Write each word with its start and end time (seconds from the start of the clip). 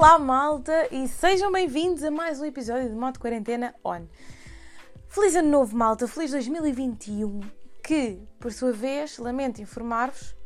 Olá, 0.00 0.16
malta, 0.16 0.86
e 0.92 1.08
sejam 1.08 1.50
bem-vindos 1.50 2.04
a 2.04 2.10
mais 2.12 2.40
um 2.40 2.44
episódio 2.44 2.88
de 2.88 2.94
Moto 2.94 3.18
Quarentena 3.18 3.74
On. 3.84 4.06
Feliz 5.08 5.34
ano 5.34 5.48
novo, 5.48 5.76
malta, 5.76 6.06
feliz 6.06 6.30
2021, 6.30 7.40
que, 7.82 8.22
por 8.38 8.52
sua 8.52 8.70
vez, 8.70 9.18
lamento 9.18 9.60
informar-vos, 9.60 10.36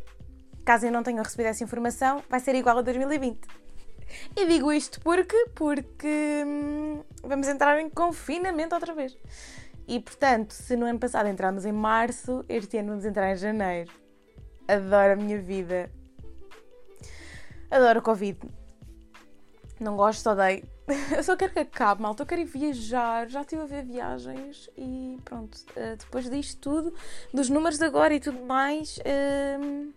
caso 0.65 0.87
eu 0.87 0.91
não 0.91 1.03
tenha 1.03 1.23
recebido 1.23 1.49
essa 1.49 1.63
informação, 1.63 2.23
vai 2.31 2.41
ser 2.41 2.55
igual 2.55 2.79
a 2.79 2.81
2020. 2.81 3.47
E 4.35 4.47
digo 4.47 4.73
isto 4.73 4.99
porque, 5.03 5.37
porque 5.55 6.45
hum, 6.47 7.05
vamos 7.23 7.47
entrar 7.47 7.79
em 7.79 7.91
confinamento 7.91 8.75
outra 8.75 8.95
vez. 8.95 9.15
E, 9.87 10.01
portanto, 10.01 10.53
se 10.53 10.77
no 10.77 10.87
ano 10.87 10.99
passado 10.99 11.29
entramos 11.29 11.67
em 11.67 11.73
março, 11.73 12.43
este 12.49 12.79
ano 12.79 12.89
vamos 12.89 13.05
entrar 13.05 13.31
em 13.31 13.37
janeiro. 13.37 13.93
Adoro 14.67 15.13
a 15.13 15.17
minha 15.17 15.39
vida. 15.39 15.93
Adoro 17.71 18.01
o 18.01 18.03
Covid 18.03 18.62
não 19.83 19.97
gosto, 19.97 20.29
odeio. 20.31 20.65
Eu 21.17 21.23
só 21.23 21.37
quero 21.37 21.53
que 21.53 21.61
acabe, 21.61 22.03
malta. 22.03 22.23
Eu 22.23 22.27
quero 22.27 22.41
ir 22.41 22.45
viajar. 22.45 23.29
Já 23.29 23.43
estive 23.43 23.63
a 23.63 23.67
ver 23.67 23.85
viagens 23.85 24.69
e 24.77 25.19
pronto. 25.25 25.57
Uh, 25.77 25.97
depois 25.97 26.29
disto 26.31 26.61
tudo, 26.61 26.95
dos 27.33 27.49
números 27.49 27.79
de 27.79 27.85
agora 27.85 28.15
e 28.15 28.21
tudo 28.21 28.41
mais, 28.45 28.99
uh, 28.99 29.93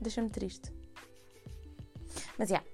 deixa-me 0.00 0.30
triste. 0.30 0.72
Mas 2.38 2.48
já. 2.48 2.62
Yeah. 2.62 2.66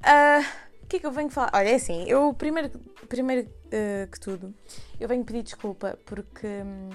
Uh, 0.00 0.70
o 0.82 0.86
que 0.86 0.96
é 0.96 1.00
que 1.00 1.06
eu 1.06 1.12
venho 1.12 1.30
falar? 1.30 1.50
Olha, 1.54 1.68
é 1.68 1.74
assim. 1.74 2.04
Eu, 2.08 2.34
primeiro, 2.34 2.70
primeiro 3.08 3.48
uh, 3.48 4.10
que 4.10 4.18
tudo, 4.18 4.54
eu 4.98 5.08
venho 5.08 5.24
pedir 5.24 5.42
desculpa 5.42 5.98
porque. 6.04 6.46
Um, 6.46 6.90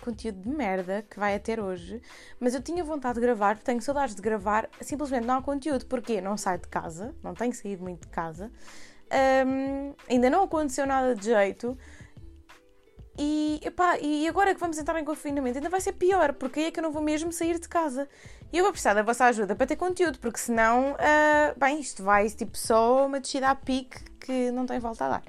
conteúdo 0.00 0.40
de 0.40 0.48
merda 0.48 1.02
que 1.08 1.18
vai 1.18 1.34
a 1.34 1.38
ter 1.38 1.60
hoje, 1.60 2.00
mas 2.38 2.54
eu 2.54 2.62
tinha 2.62 2.82
vontade 2.82 3.14
de 3.14 3.20
gravar, 3.20 3.58
tenho 3.58 3.80
saudades 3.80 4.14
de 4.14 4.22
gravar, 4.22 4.68
simplesmente 4.80 5.26
não 5.26 5.38
há 5.38 5.42
conteúdo, 5.42 5.86
porque 5.86 6.20
não 6.20 6.36
saio 6.36 6.58
de 6.58 6.68
casa, 6.68 7.14
não 7.22 7.34
tenho 7.34 7.54
saído 7.54 7.82
muito 7.82 8.02
de 8.02 8.08
casa, 8.08 8.50
um, 9.46 9.94
ainda 10.08 10.30
não 10.30 10.44
aconteceu 10.44 10.86
nada 10.86 11.14
de 11.14 11.24
jeito. 11.24 11.76
E, 13.18 13.60
epá, 13.62 13.98
e 13.98 14.26
agora 14.28 14.54
que 14.54 14.60
vamos 14.60 14.78
entrar 14.78 14.98
em 14.98 15.04
confinamento 15.04 15.58
ainda 15.58 15.68
vai 15.68 15.80
ser 15.80 15.92
pior, 15.92 16.32
porque 16.32 16.60
aí 16.60 16.66
é 16.66 16.70
que 16.70 16.78
eu 16.78 16.82
não 16.82 16.92
vou 16.92 17.02
mesmo 17.02 17.30
sair 17.32 17.58
de 17.58 17.68
casa. 17.68 18.08
E 18.52 18.56
eu 18.56 18.64
vou 18.64 18.72
precisar 18.72 18.94
da 18.94 19.02
vossa 19.02 19.26
ajuda 19.26 19.54
para 19.54 19.66
ter 19.66 19.76
conteúdo, 19.76 20.18
porque 20.18 20.38
senão, 20.38 20.92
uh, 20.92 21.58
bem, 21.58 21.80
isto 21.80 22.02
vai 22.02 22.28
tipo 22.30 22.56
só 22.56 23.06
uma 23.06 23.20
descida 23.20 23.50
a 23.50 23.54
pique 23.54 24.02
que 24.18 24.50
não 24.50 24.64
tem 24.64 24.78
volta 24.78 25.04
a 25.04 25.08
dar. 25.08 25.22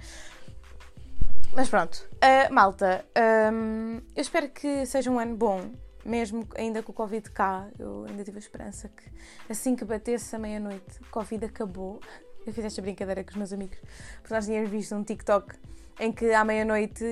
Mas 1.54 1.68
pronto, 1.70 2.08
uh, 2.16 2.54
malta, 2.54 3.06
um, 3.54 4.02
eu 4.16 4.22
espero 4.22 4.50
que 4.50 4.86
seja 4.86 5.12
um 5.12 5.20
ano 5.20 5.36
bom, 5.36 5.72
mesmo 6.06 6.48
ainda 6.56 6.82
com 6.82 6.94
o 6.94 6.96
Covid 6.96 7.30
cá. 7.30 7.68
Eu 7.78 8.06
ainda 8.08 8.24
tive 8.24 8.38
a 8.38 8.40
esperança 8.40 8.90
que 8.90 9.04
assim 9.52 9.76
que 9.76 9.84
batesse 9.84 10.34
a 10.34 10.40
meia-noite, 10.40 11.02
o 11.02 11.10
Covid 11.12 11.46
acabou. 11.46 12.00
Eu 12.46 12.54
fiz 12.54 12.64
esta 12.64 12.82
brincadeira 12.82 13.24
com 13.24 13.32
os 13.32 13.36
meus 13.36 13.54
amigos, 13.54 13.78
porque 14.22 14.34
nós 14.34 14.46
tínhamos 14.46 14.70
visto 14.70 14.96
um 14.96 15.04
TikTok 15.04 15.56
em 16.00 16.12
que 16.12 16.34
à 16.34 16.44
meia-noite 16.44 17.04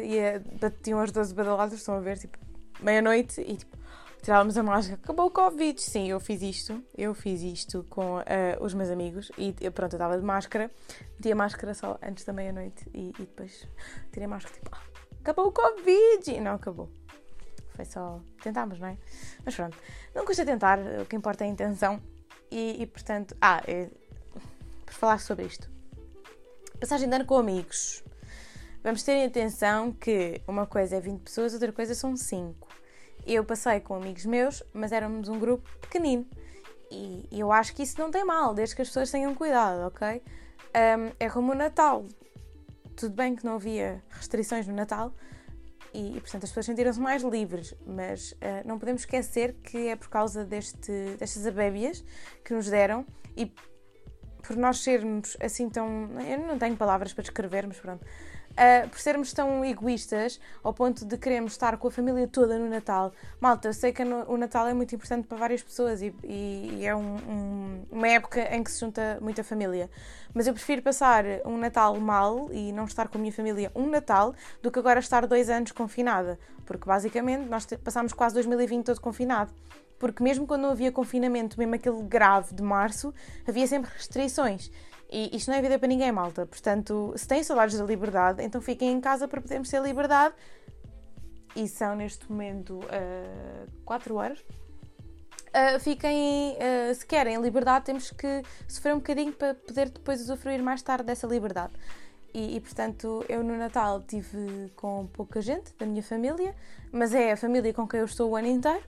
batiam 0.60 1.00
as 1.00 1.12
12 1.12 1.34
badaladas, 1.36 1.80
estão 1.80 1.96
a 1.96 2.00
ver, 2.00 2.18
tipo, 2.18 2.38
meia-noite 2.82 3.42
e 3.42 3.58
tipo, 3.58 3.78
tirávamos 4.22 4.58
a 4.58 4.64
máscara, 4.64 5.00
acabou 5.02 5.28
o 5.28 5.32
Covid. 5.32 5.82
Sim, 5.82 6.10
eu 6.10 6.20
fiz 6.20 6.42
isto, 6.42 6.84
eu 6.98 7.14
fiz 7.14 7.42
isto 7.42 7.86
com 7.90 8.18
uh, 8.18 8.24
os 8.62 8.74
meus 8.74 8.90
amigos 8.90 9.32
e 9.38 9.52
pronto, 9.72 9.94
eu 9.94 9.98
estava 9.98 10.18
de 10.18 10.24
máscara, 10.24 10.72
meti 11.16 11.32
a 11.32 11.36
máscara 11.36 11.74
só 11.74 11.98
antes 12.02 12.26
da 12.26 12.34
meia-noite 12.34 12.86
e, 12.94 13.10
e, 13.10 13.22
depois 13.22 13.68
tirei 14.12 14.26
a 14.26 14.30
máscara, 14.30 14.56
tipo, 14.56 14.70
ah, 14.74 14.82
acabou 15.22 15.48
o 15.48 15.52
Covid! 15.52 16.32
E 16.32 16.40
não 16.40 16.56
acabou. 16.56 16.90
Foi 17.76 17.86
só. 17.86 18.20
Tentámos, 18.42 18.80
não 18.80 18.90
é? 18.90 18.98
Mas 19.46 19.56
pronto, 19.56 19.78
não 20.14 20.26
custa 20.26 20.46
tentar, 20.46 20.80
o 21.02 21.06
que 21.06 21.16
importa 21.16 21.44
é 21.44 21.48
a 21.48 21.50
intenção 21.50 22.02
e, 22.52 22.82
e 22.82 22.86
portanto. 22.86 23.36
Ah, 23.42 23.62
é, 23.66 23.90
por 24.86 24.94
falar 24.94 25.20
sobre 25.20 25.46
isto. 25.46 25.70
Passagem 26.80 27.08
de 27.08 27.16
ano 27.16 27.26
com 27.26 27.38
amigos. 27.38 28.04
Vamos 28.84 29.04
ter 29.04 29.12
em 29.12 29.26
atenção 29.26 29.92
que 29.92 30.42
uma 30.48 30.66
coisa 30.66 30.96
é 30.96 31.00
20 31.00 31.22
pessoas, 31.22 31.54
outra 31.54 31.72
coisa 31.72 31.94
são 31.94 32.16
5 32.16 32.69
eu 33.34 33.44
passei 33.44 33.80
com 33.80 33.96
amigos 33.96 34.26
meus, 34.26 34.64
mas 34.74 34.92
éramos 34.92 35.30
um 35.30 35.40
grupo 35.40 35.70
pequenino. 35.80 36.26
E, 36.92 37.28
eu 37.32 37.52
acho 37.52 37.76
que 37.76 37.84
isso 37.84 38.00
não 38.00 38.10
tem 38.10 38.26
mal, 38.26 38.54
desde 38.54 38.76
que 38.76 38.82
as 38.82 38.88
pessoas 38.88 39.12
tenham 39.12 39.36
cuidado, 39.36 39.88
ok? 39.88 40.22
Um, 40.76 41.12
é 41.20 41.30
como 41.30 41.52
o 41.52 41.56
Natal. 41.56 42.06
Tudo 42.96 43.16
bem 43.16 43.36
que 43.36 43.46
não 43.46 43.56
havia 43.56 44.04
restrições 44.10 44.68
no 44.68 44.74
Natal 44.74 45.14
e, 45.94 46.18
e 46.18 46.22
portanto, 46.22 46.44
as 46.44 46.50
pessoas 46.50 46.66
sentiram-se 46.66 47.00
mais 47.00 47.24
livres, 47.24 47.74
mas 47.86 48.32
uh, 48.34 48.66
não 48.66 48.78
podemos 48.78 49.02
esquecer 49.02 49.54
que 49.64 49.88
é 49.88 49.96
por 49.96 50.10
causa 50.10 50.44
deste, 50.44 50.92
destas 51.18 51.46
abébias 51.46 52.04
que 52.44 52.54
nos 52.54 52.68
deram 52.68 53.06
e 53.38 53.46
por 53.46 54.56
nós 54.58 54.80
sermos 54.80 55.38
assim 55.40 55.70
tão. 55.70 56.10
Eu 56.22 56.40
não 56.40 56.58
tenho 56.58 56.76
palavras 56.76 57.14
para 57.14 57.22
descrevermos, 57.22 57.80
pronto 57.80 58.06
uh, 58.60 58.90
por 58.90 59.00
sermos 59.00 59.32
tão 59.32 59.64
egoístas 59.64 60.40
ao 60.62 60.74
ponto 60.74 61.06
de 61.06 61.18
queremos 61.18 61.54
estar 61.54 61.78
com 61.78 61.88
a 61.88 61.92
família 61.92 62.28
toda 62.28 62.60
no 62.60 62.68
Natal. 62.68 63.14
Malta, 63.40 63.70
eu 63.70 63.74
sei 63.74 63.94
que 63.94 64.04
o 64.04 64.38
Natal 64.38 64.68
é 64.68 64.74
muito 64.74 64.94
importante 64.94 65.28
para 65.28 65.38
várias 65.38 65.64
pessoas 65.64 66.02
e, 66.02 66.14
e 66.24 66.86
é 66.86 66.96
um, 66.96 67.16
um, 67.16 67.86
uma 67.92 68.08
época 68.08 68.42
em 68.54 68.64
que 68.64 68.70
se 68.70 68.80
junta 68.82 69.18
muita 69.22 69.44
família. 69.44 69.90
Mas 70.34 70.46
eu 70.46 70.54
prefiro 70.54 70.82
passar 70.82 71.24
um 71.46 71.58
Natal 71.58 71.96
mal 72.00 72.50
e 72.52 72.72
não 72.72 72.86
estar 72.86 73.08
com 73.08 73.18
a 73.18 73.22
minha 73.22 73.34
família 73.34 73.72
um 73.74 73.88
Natal 73.88 74.36
do 74.62 74.70
que 74.70 74.78
agora 74.78 75.00
estar 75.00 75.26
dois 75.26 75.50
anos 75.50 75.72
confinada. 75.72 76.38
Porque 76.66 76.86
basicamente 76.86 77.48
nós 77.48 77.66
passámos 77.84 78.14
quase 78.14 78.36
2020 78.36 78.86
todo 78.86 79.02
confinado 79.02 79.52
porque 80.00 80.24
mesmo 80.24 80.48
quando 80.48 80.62
não 80.62 80.72
havia 80.72 80.92
confinamento, 80.92 81.60
mesmo 81.60 81.76
aquele 81.76 82.02
grave 82.04 82.56
de 82.56 82.64
março, 82.64 83.14
havia 83.46 83.68
sempre 83.68 83.92
restrições. 83.94 84.72
E 85.12 85.36
isto 85.36 85.50
não 85.50 85.58
é 85.58 85.62
vida 85.62 85.80
para 85.80 85.88
ninguém, 85.88 86.12
malta. 86.12 86.46
Portanto, 86.46 87.14
se 87.16 87.28
têm 87.28 87.44
saudades 87.44 87.78
da 87.78 87.84
liberdade, 87.84 88.44
então 88.44 88.62
fiquem 88.62 88.92
em 88.92 89.02
casa 89.02 89.28
para 89.28 89.42
podermos 89.42 89.70
ter 89.70 89.82
liberdade. 89.82 90.36
E 91.56 91.68
são 91.68 91.96
neste 91.96 92.32
momento 92.32 92.80
4 93.86 94.14
uh, 94.14 94.18
horas. 94.18 94.40
Uh, 94.40 95.80
fiquem, 95.80 96.56
uh, 96.56 96.94
se 96.94 97.04
querem 97.06 97.42
liberdade, 97.42 97.86
temos 97.86 98.12
que 98.12 98.44
sofrer 98.68 98.94
um 98.94 98.98
bocadinho 98.98 99.34
para 99.34 99.56
poder 99.56 99.90
depois 99.90 100.22
usufruir 100.22 100.62
mais 100.62 100.84
tarde 100.84 101.06
dessa 101.06 101.26
liberdade. 101.26 101.74
E, 102.32 102.58
e, 102.58 102.60
portanto, 102.60 103.26
eu 103.28 103.44
no 103.44 103.58
Natal 103.58 104.04
tive 104.04 104.72
com 104.76 105.08
pouca 105.08 105.42
gente 105.42 105.74
da 105.80 105.88
minha 105.88 106.04
família, 106.04 106.56
mas 106.92 107.16
é 107.16 107.32
a 107.32 107.38
família 107.38 107.74
com 107.74 107.88
quem 107.88 108.00
eu 108.00 108.06
estou 108.06 108.30
o 108.30 108.36
ano 108.36 108.48
inteiro 108.48 108.84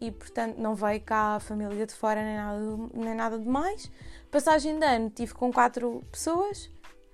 e 0.00 0.10
portanto 0.10 0.58
não 0.58 0.74
veio 0.74 1.00
cá 1.00 1.36
a 1.36 1.40
família 1.40 1.86
de 1.86 1.94
fora 1.94 2.22
nem 2.22 2.36
nada, 2.36 2.60
nem 2.94 3.14
nada 3.14 3.38
de 3.38 3.48
mais. 3.48 3.90
Passagem 4.34 4.80
de 4.80 4.84
ano 4.84 5.10
tive 5.10 5.32
com 5.32 5.52
quatro 5.52 6.02
pessoas 6.10 6.68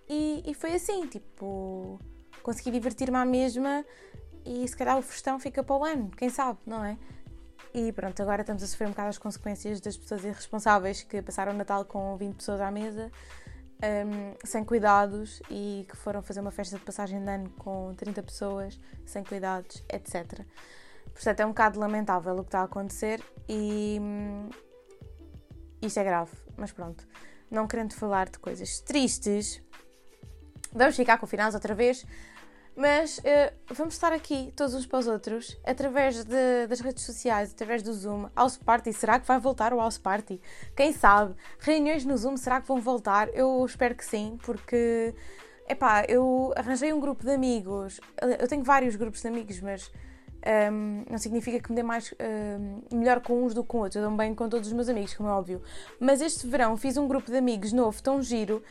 e, 0.09 0.43
e 0.47 0.55
foi 0.55 0.73
assim, 0.73 1.07
tipo, 1.07 2.01
consegui 2.43 2.71
divertir-me 2.71 3.19
à 3.19 3.27
mesma 3.27 3.85
e 4.43 4.67
se 4.67 4.75
calhar 4.75 4.97
o 4.97 5.03
festão 5.03 5.39
fica 5.39 5.63
para 5.63 5.77
o 5.77 5.85
ano, 5.85 6.11
quem 6.17 6.31
sabe, 6.31 6.59
não 6.67 6.83
é? 6.83 6.97
E 7.75 7.93
pronto, 7.93 8.23
agora 8.23 8.41
estamos 8.41 8.63
a 8.63 8.67
sofrer 8.67 8.87
um 8.87 8.93
bocado 8.93 9.11
as 9.11 9.19
consequências 9.19 9.83
das 9.83 9.99
pessoas 9.99 10.25
irresponsáveis 10.25 11.03
que 11.03 11.21
passaram 11.21 11.53
o 11.53 11.55
Natal 11.55 11.85
com 11.85 12.17
20 12.17 12.37
pessoas 12.37 12.59
à 12.59 12.71
mesa, 12.71 13.13
um, 13.85 14.35
sem 14.43 14.65
cuidados 14.65 15.43
e 15.51 15.85
que 15.91 15.99
foram 15.99 16.23
fazer 16.23 16.41
uma 16.41 16.51
festa 16.51 16.79
de 16.79 16.85
passagem 16.87 17.23
de 17.23 17.31
ano 17.31 17.51
com 17.51 17.93
30 17.99 18.23
pessoas, 18.23 18.81
sem 19.05 19.23
cuidados, 19.25 19.85
etc. 19.91 20.41
Portanto, 21.13 21.41
é 21.41 21.45
um 21.45 21.51
bocado 21.51 21.79
lamentável 21.79 22.33
o 22.37 22.41
que 22.41 22.49
está 22.49 22.61
a 22.61 22.65
acontecer 22.65 23.23
e 23.47 24.01
isto 25.83 25.99
é 25.99 26.05
grave, 26.05 26.33
mas 26.57 26.73
pronto. 26.73 27.07
Não 27.51 27.67
querendo 27.67 27.95
falar 27.95 28.29
de 28.29 28.39
coisas 28.39 28.81
tristes, 28.81 29.63
vamos 30.73 30.97
ficar 30.97 31.19
confinados 31.19 31.55
outra 31.55 31.75
vez, 31.75 32.07
mas 32.77 33.19
uh, 33.19 33.75
vamos 33.75 33.95
estar 33.95 34.13
aqui 34.13 34.53
todos 34.57 34.75
uns 34.75 34.87
para 34.87 34.99
os 35.01 35.07
outros, 35.07 35.59
através 35.65 36.25
de, 36.25 36.67
das 36.69 36.81
redes 36.81 37.05
sociais, 37.05 37.53
através 37.53 37.83
do 37.83 37.93
Zoom. 37.93 38.29
House 38.35 38.57
Party, 38.57 38.93
será 38.93 39.19
que 39.19 39.27
vai 39.27 39.39
voltar 39.39 39.75
o 39.75 39.79
House 39.79 39.99
Party? 39.99 40.41
Quem 40.77 40.93
sabe? 40.93 41.35
Reuniões 41.59 42.05
no 42.05 42.17
Zoom, 42.17 42.37
será 42.37 42.61
que 42.61 42.69
vão 42.69 42.81
voltar? 42.81 43.29
Eu 43.35 43.65
espero 43.67 43.95
que 43.95 44.05
sim, 44.05 44.39
porque, 44.43 45.15
epá, 45.69 46.05
eu 46.09 46.53
arranjei 46.57 46.93
um 46.93 47.01
grupo 47.01 47.25
de 47.25 47.33
amigos, 47.33 48.01
eu 48.39 48.47
tenho 48.47 48.63
vários 48.63 48.97
grupos 48.97 49.21
de 49.21 49.29
amigos, 49.29 49.61
mas 49.61 49.91
um, 50.73 51.05
não 51.11 51.19
significa 51.19 51.61
que 51.61 51.71
me 51.71 51.77
dê 51.77 51.83
mais 51.83 52.15
um, 52.93 52.97
melhor 52.97 53.21
com 53.21 53.45
uns 53.45 53.55
do 53.55 53.63
que 53.63 53.69
com 53.69 53.79
outros. 53.79 53.97
Eu 53.97 54.09
dou 54.09 54.17
bem 54.17 54.35
com 54.35 54.49
todos 54.49 54.69
os 54.69 54.73
meus 54.73 54.89
amigos, 54.89 55.15
como 55.15 55.29
é 55.29 55.33
óbvio. 55.33 55.63
Mas 55.99 56.21
este 56.21 56.47
verão 56.47 56.77
fiz 56.77 56.97
um 56.97 57.07
grupo 57.07 57.31
de 57.31 57.37
amigos 57.37 57.73
novo, 57.73 58.03
tão 58.03 58.23
giro, 58.23 58.63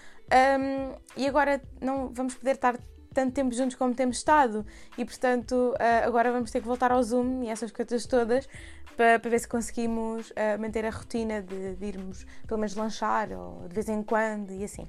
um, 0.59 0.95
e 1.15 1.27
agora 1.27 1.61
não 1.81 2.09
vamos 2.09 2.35
poder 2.35 2.55
estar 2.55 2.77
tanto 3.13 3.33
tempo 3.33 3.53
juntos 3.53 3.75
como 3.75 3.93
temos 3.93 4.17
estado. 4.17 4.65
E 4.97 5.05
portanto, 5.05 5.53
uh, 5.53 6.07
agora 6.07 6.31
vamos 6.31 6.51
ter 6.51 6.61
que 6.61 6.67
voltar 6.67 6.91
ao 6.91 7.01
Zoom 7.01 7.43
e 7.43 7.49
essas 7.49 7.71
coisas 7.71 8.05
todas 8.05 8.47
para, 8.95 9.19
para 9.19 9.29
ver 9.29 9.39
se 9.39 9.47
conseguimos 9.47 10.29
uh, 10.31 10.59
manter 10.59 10.85
a 10.85 10.89
rotina 10.89 11.41
de, 11.41 11.75
de 11.75 11.85
irmos 11.85 12.25
pelo 12.47 12.59
menos 12.59 12.75
lanchar 12.75 13.31
ou 13.31 13.67
de 13.67 13.73
vez 13.73 13.89
em 13.89 14.03
quando 14.03 14.51
e 14.51 14.63
assim. 14.63 14.87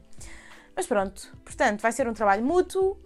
Mas 0.75 0.87
pronto, 0.87 1.37
portanto, 1.45 1.81
vai 1.81 1.93
ser 1.93 2.09
um 2.09 2.13
trabalho 2.13 2.45
mútuo 2.45 2.99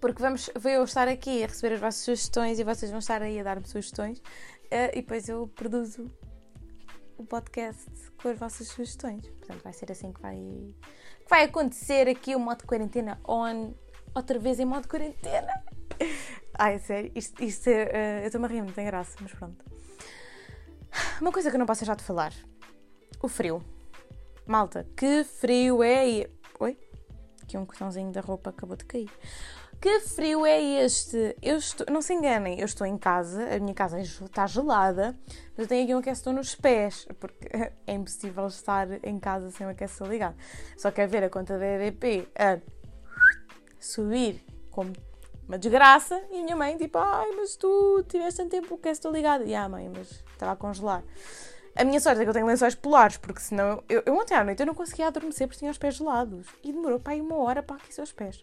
porque 0.00 0.22
vamos, 0.22 0.50
vou 0.58 0.70
eu 0.70 0.84
estar 0.84 1.08
aqui 1.08 1.42
a 1.42 1.46
receber 1.46 1.74
as 1.74 1.80
vossas 1.80 2.02
sugestões 2.02 2.58
e 2.58 2.64
vocês 2.64 2.90
vão 2.90 2.98
estar 3.00 3.22
aí 3.22 3.40
a 3.40 3.42
dar-me 3.42 3.66
sugestões 3.66 4.18
uh, 4.18 4.90
e 4.92 4.96
depois 4.96 5.28
eu 5.28 5.48
produzo 5.48 6.10
o 7.16 7.24
podcast 7.24 7.90
com 8.22 8.28
as 8.28 8.38
vossas 8.38 8.68
sugestões. 8.68 9.28
Portanto, 9.28 9.62
vai 9.62 9.72
ser 9.72 9.90
assim 9.90 10.12
que 10.12 10.20
vai, 10.20 10.36
que 10.36 11.28
vai 11.28 11.44
acontecer 11.44 12.08
aqui 12.08 12.36
o 12.36 12.40
modo 12.40 12.64
quarentena 12.64 13.20
on, 13.26 13.74
outra 14.14 14.38
vez 14.38 14.60
em 14.60 14.64
modo 14.64 14.86
quarentena. 14.88 15.52
Ai, 16.54 16.78
sério, 16.78 17.10
isto, 17.14 17.42
isto 17.42 17.68
uh, 17.68 18.20
eu 18.22 18.26
estou-me 18.26 18.46
a 18.46 18.50
rir, 18.50 18.62
não 18.62 18.72
tem 18.72 18.86
graça, 18.86 19.16
mas 19.20 19.32
pronto. 19.32 19.64
Uma 21.20 21.32
coisa 21.32 21.50
que 21.50 21.56
eu 21.56 21.58
não 21.58 21.66
posso 21.66 21.80
deixar 21.80 21.96
de 21.96 22.04
falar: 22.04 22.32
o 23.20 23.28
frio. 23.28 23.62
Malta, 24.46 24.86
que 24.96 25.24
frio 25.24 25.82
é. 25.82 26.28
Oi? 26.60 26.78
Aqui 27.42 27.58
um 27.58 27.66
cotãozinho 27.66 28.10
da 28.12 28.20
roupa 28.20 28.50
acabou 28.50 28.76
de 28.76 28.84
cair. 28.84 29.10
Que 29.80 30.00
frio 30.00 30.44
é 30.44 30.60
este? 30.60 31.36
Eu 31.40 31.56
estou, 31.56 31.86
não 31.88 32.02
se 32.02 32.12
enganem, 32.12 32.58
eu 32.58 32.66
estou 32.66 32.84
em 32.84 32.98
casa, 32.98 33.54
a 33.54 33.60
minha 33.60 33.74
casa 33.74 34.00
está 34.00 34.44
gelada, 34.44 35.16
mas 35.56 35.58
eu 35.58 35.66
tenho 35.68 35.84
aqui 35.84 35.94
um 35.94 35.98
aquecedor 35.98 36.34
nos 36.34 36.56
pés, 36.56 37.06
porque 37.20 37.48
é 37.86 37.92
impossível 37.92 38.48
estar 38.48 38.88
em 39.04 39.20
casa 39.20 39.52
sem 39.52 39.64
o 39.66 39.70
aquecedor 39.70 40.08
ligado. 40.08 40.36
Só 40.76 40.90
quer 40.90 41.06
ver 41.06 41.22
a 41.22 41.30
conta 41.30 41.56
da 41.56 41.64
EDP 41.64 42.28
a 42.36 42.58
subir 43.78 44.44
como 44.72 44.92
uma 45.46 45.56
desgraça 45.56 46.20
e 46.32 46.40
a 46.40 46.42
minha 46.42 46.56
mãe 46.56 46.76
tipo, 46.76 46.98
ai, 46.98 47.30
mas 47.36 47.54
tu 47.54 48.04
tiveste 48.08 48.38
tanto 48.38 48.50
tempo 48.50 48.74
o 48.74 48.78
aquecedor 48.78 49.12
ligado. 49.12 49.44
E 49.44 49.54
ah, 49.54 49.68
mãe, 49.68 49.88
mas 49.88 50.24
estava 50.32 50.52
a 50.52 50.56
congelar. 50.56 51.04
A 51.76 51.84
minha 51.84 52.00
sorte 52.00 52.20
é 52.20 52.24
que 52.24 52.30
eu 52.30 52.34
tenho 52.34 52.46
lençóis 52.46 52.74
polares, 52.74 53.16
porque 53.16 53.40
senão. 53.40 53.80
Eu, 53.88 54.02
eu 54.04 54.16
ontem 54.16 54.34
à 54.34 54.42
noite 54.42 54.58
eu 54.58 54.66
não 54.66 54.74
conseguia 54.74 55.06
adormecer 55.06 55.46
porque 55.46 55.60
tinha 55.60 55.70
os 55.70 55.78
pés 55.78 55.94
gelados. 55.94 56.48
E 56.64 56.72
demorou 56.72 56.98
para 56.98 57.12
aí 57.12 57.20
uma 57.20 57.36
hora 57.36 57.62
para 57.62 57.76
aquecer 57.76 58.02
os 58.02 58.10
pés. 58.10 58.42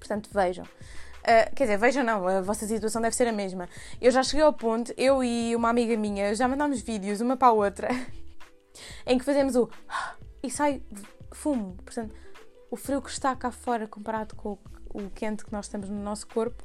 Portanto, 0.00 0.28
vejam. 0.32 0.64
Uh, 0.64 1.54
quer 1.54 1.64
dizer, 1.64 1.76
vejam 1.76 2.02
não, 2.02 2.26
a 2.26 2.40
vossa 2.40 2.66
situação 2.66 3.00
deve 3.00 3.14
ser 3.14 3.28
a 3.28 3.32
mesma. 3.32 3.68
Eu 4.00 4.10
já 4.10 4.22
cheguei 4.22 4.42
ao 4.42 4.52
ponto, 4.52 4.92
eu 4.96 5.22
e 5.22 5.54
uma 5.54 5.68
amiga 5.68 5.96
minha 5.96 6.34
já 6.34 6.48
mandámos 6.48 6.80
vídeos 6.80 7.20
uma 7.20 7.36
para 7.36 7.48
a 7.48 7.52
outra 7.52 7.88
em 9.06 9.18
que 9.18 9.24
fazemos 9.24 9.54
o 9.54 9.68
e 10.42 10.50
sai 10.50 10.82
fumo. 11.30 11.76
Portanto, 11.84 12.14
o 12.70 12.76
frio 12.76 13.02
que 13.02 13.10
está 13.10 13.36
cá 13.36 13.50
fora 13.50 13.86
comparado 13.86 14.34
com 14.34 14.58
o 14.88 15.10
quente 15.10 15.44
que 15.44 15.52
nós 15.52 15.68
temos 15.68 15.88
no 15.88 16.02
nosso 16.02 16.26
corpo, 16.26 16.64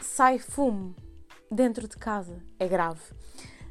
sai 0.00 0.38
fumo 0.38 0.94
dentro 1.50 1.86
de 1.86 1.96
casa. 1.96 2.42
É 2.58 2.66
grave. 2.66 3.00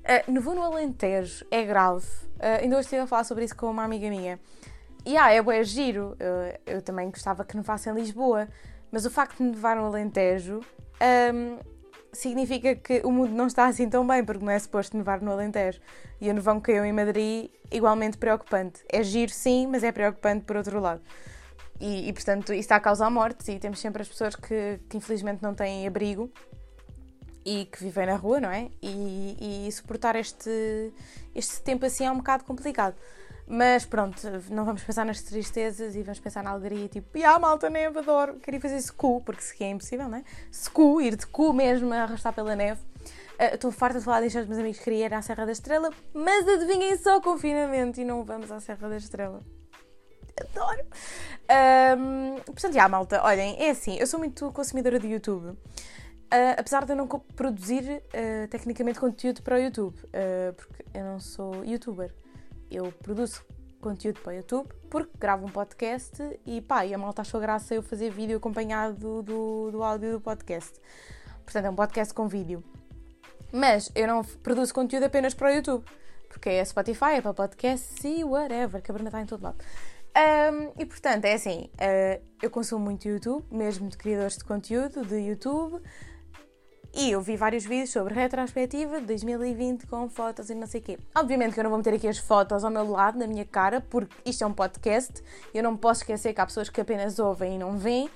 Uh, 0.01 0.31
no 0.31 0.41
voo 0.41 0.55
no 0.55 0.63
Alentejo 0.63 1.45
é 1.51 1.63
grave. 1.63 2.07
Uh, 2.37 2.61
ainda 2.61 2.77
hoje 2.77 2.85
estive 2.85 3.01
a 3.01 3.07
falar 3.07 3.23
sobre 3.23 3.43
isso 3.43 3.55
com 3.55 3.69
uma 3.69 3.83
amiga 3.83 4.09
minha. 4.09 4.39
E 5.05 5.17
ah, 5.17 5.31
é 5.31 5.41
bué 5.41 5.63
giro. 5.63 6.15
Eu, 6.19 6.75
eu 6.75 6.81
também 6.81 7.09
gostava 7.09 7.43
que 7.43 7.55
nevasse 7.55 7.89
em 7.89 7.93
Lisboa, 7.93 8.47
mas 8.91 9.05
o 9.05 9.09
facto 9.09 9.37
de 9.37 9.43
nevar 9.43 9.75
no 9.75 9.85
Alentejo 9.85 10.59
um, 11.33 11.57
significa 12.13 12.75
que 12.75 13.01
o 13.03 13.11
mundo 13.11 13.33
não 13.33 13.47
está 13.47 13.65
assim 13.65 13.89
tão 13.89 14.05
bem, 14.05 14.23
porque 14.23 14.43
não 14.43 14.51
é 14.51 14.59
suposto 14.59 14.95
nevar 14.95 15.21
no 15.21 15.31
Alentejo. 15.31 15.79
E 16.19 16.29
o 16.29 16.33
nevão 16.33 16.59
que 16.59 16.71
caiu 16.71 16.85
em 16.85 16.93
Madrid, 16.93 17.49
igualmente 17.71 18.17
preocupante. 18.17 18.83
É 18.91 19.01
giro, 19.01 19.31
sim, 19.31 19.67
mas 19.67 19.83
é 19.83 19.91
preocupante 19.91 20.45
por 20.45 20.55
outro 20.55 20.79
lado. 20.79 21.01
E, 21.79 22.09
e 22.09 22.13
portanto, 22.13 22.53
isso 22.53 22.59
está 22.59 22.75
a 22.75 22.79
causar 22.79 23.09
mortes 23.09 23.47
e 23.47 23.57
temos 23.57 23.79
sempre 23.79 24.03
as 24.03 24.07
pessoas 24.07 24.35
que, 24.35 24.79
que 24.87 24.97
infelizmente 24.97 25.41
não 25.41 25.55
têm 25.55 25.87
abrigo 25.87 26.31
e 27.43 27.65
que 27.65 27.83
vivem 27.83 28.05
na 28.05 28.15
rua, 28.15 28.39
não 28.39 28.51
é? 28.51 28.69
E, 28.81 29.65
e 29.67 29.71
suportar 29.71 30.15
este, 30.15 30.93
este 31.33 31.59
tempo 31.63 31.83
assim 31.83 32.05
é 32.05 32.11
um 32.11 32.17
bocado 32.17 32.43
complicado. 32.43 32.95
Mas 33.47 33.85
pronto, 33.85 34.17
não 34.49 34.65
vamos 34.65 34.83
pensar 34.83 35.05
nas 35.05 35.21
tristezas 35.21 35.95
e 35.95 36.01
vamos 36.03 36.19
pensar 36.19 36.43
na 36.43 36.51
alegria, 36.51 36.87
tipo, 36.87 37.17
e 37.17 37.23
ah, 37.23 37.37
malta, 37.39 37.69
neve, 37.69 37.99
adoro, 37.99 38.35
queria 38.39 38.61
fazer 38.61 38.79
secu, 38.79 39.21
porque 39.21 39.41
sequi 39.41 39.63
é 39.63 39.69
impossível, 39.69 40.07
não 40.07 40.19
é? 40.19 40.23
Secu, 40.49 41.01
ir 41.01 41.15
de 41.15 41.27
cu 41.27 41.51
mesmo, 41.53 41.93
a 41.93 42.03
arrastar 42.03 42.33
pela 42.33 42.55
neve. 42.55 42.79
Uh, 42.81 43.55
estou 43.55 43.71
farta 43.71 43.99
de 43.99 44.05
falar 44.05 44.21
disto 44.21 44.37
aos 44.37 44.47
meus 44.47 44.59
amigos, 44.59 44.79
queria 44.79 45.05
ir 45.05 45.13
à 45.13 45.21
Serra 45.21 45.45
da 45.45 45.51
Estrela, 45.51 45.89
mas 46.13 46.47
adivinhem 46.47 46.95
só 46.97 47.19
confinamento 47.19 47.99
e 47.99 48.05
não 48.05 48.23
vamos 48.23 48.51
à 48.51 48.59
Serra 48.59 48.87
da 48.87 48.97
Estrela. 48.97 49.41
Adoro! 50.39 50.85
Um, 51.99 52.39
portanto, 52.45 52.73
já, 52.73 52.87
malta, 52.87 53.21
olhem, 53.23 53.57
é 53.59 53.71
assim, 53.71 53.97
eu 53.97 54.07
sou 54.07 54.19
muito 54.19 54.51
consumidora 54.51 54.99
de 54.99 55.07
YouTube. 55.07 55.47
Uh, 55.47 56.55
apesar 56.55 56.85
de 56.85 56.93
eu 56.93 56.95
não 56.95 57.07
produzir 57.07 57.83
uh, 57.83 58.47
tecnicamente 58.47 58.99
conteúdo 58.99 59.41
para 59.41 59.55
o 59.55 59.59
YouTube, 59.59 59.97
porque 60.55 60.85
eu 60.93 61.03
não 61.03 61.19
sou 61.19 61.65
youtuber 61.65 62.13
eu 62.71 62.91
produzo 62.91 63.43
conteúdo 63.79 64.21
para 64.21 64.33
o 64.33 64.35
YouTube 64.35 64.69
porque 64.89 65.11
gravo 65.17 65.45
um 65.45 65.49
podcast 65.49 66.39
e 66.45 66.61
pá, 66.61 66.85
e 66.85 66.93
a 66.93 66.97
malta 66.97 67.21
achou 67.21 67.39
graça 67.39 67.73
eu 67.73 67.81
fazer 67.81 68.11
vídeo 68.11 68.37
acompanhado 68.37 69.21
do, 69.23 69.71
do 69.71 69.83
áudio 69.83 70.13
do 70.13 70.21
podcast. 70.21 70.79
Portanto, 71.43 71.65
é 71.65 71.69
um 71.69 71.75
podcast 71.75 72.13
com 72.13 72.27
vídeo. 72.27 72.63
Mas 73.51 73.91
eu 73.95 74.07
não 74.07 74.23
produzo 74.23 74.73
conteúdo 74.73 75.03
apenas 75.03 75.33
para 75.33 75.49
o 75.49 75.51
YouTube, 75.53 75.85
porque 76.29 76.49
é 76.49 76.63
Spotify, 76.63 77.15
é 77.15 77.21
para 77.21 77.33
podcast 77.33 78.07
e 78.07 78.23
whatever, 78.23 78.81
que 78.81 78.91
a 78.91 78.93
Bruna 78.93 79.09
está 79.09 79.21
em 79.21 79.25
todo 79.25 79.43
lado. 79.43 79.57
Um, 80.13 80.73
e 80.77 80.85
portanto, 80.85 81.23
é 81.25 81.33
assim, 81.33 81.69
uh, 81.75 82.21
eu 82.41 82.49
consumo 82.49 82.83
muito 82.83 83.07
YouTube, 83.07 83.45
mesmo 83.49 83.87
de 83.87 83.97
criadores 83.97 84.37
de 84.37 84.43
conteúdo 84.43 85.05
de 85.05 85.15
YouTube. 85.15 85.81
E 86.93 87.11
eu 87.11 87.21
vi 87.21 87.37
vários 87.37 87.63
vídeos 87.63 87.89
sobre 87.89 88.13
retrospectiva 88.13 88.99
de 88.99 89.07
2020 89.07 89.87
com 89.87 90.09
fotos 90.09 90.49
e 90.49 90.55
não 90.55 90.67
sei 90.67 90.81
o 90.81 90.83
quê. 90.83 90.99
Obviamente 91.15 91.53
que 91.53 91.59
eu 91.59 91.63
não 91.63 91.71
vou 91.71 91.77
meter 91.77 91.93
aqui 91.93 92.07
as 92.07 92.17
fotos 92.17 92.65
ao 92.65 92.69
meu 92.69 92.89
lado, 92.89 93.17
na 93.17 93.27
minha 93.27 93.45
cara, 93.45 93.79
porque 93.79 94.13
isto 94.25 94.43
é 94.43 94.47
um 94.47 94.53
podcast. 94.53 95.23
Eu 95.53 95.63
não 95.63 95.77
posso 95.77 96.01
esquecer 96.01 96.33
que 96.33 96.41
há 96.41 96.45
pessoas 96.45 96.69
que 96.69 96.81
apenas 96.81 97.17
ouvem 97.17 97.55
e 97.55 97.57
não 97.57 97.77
veem. 97.77 98.09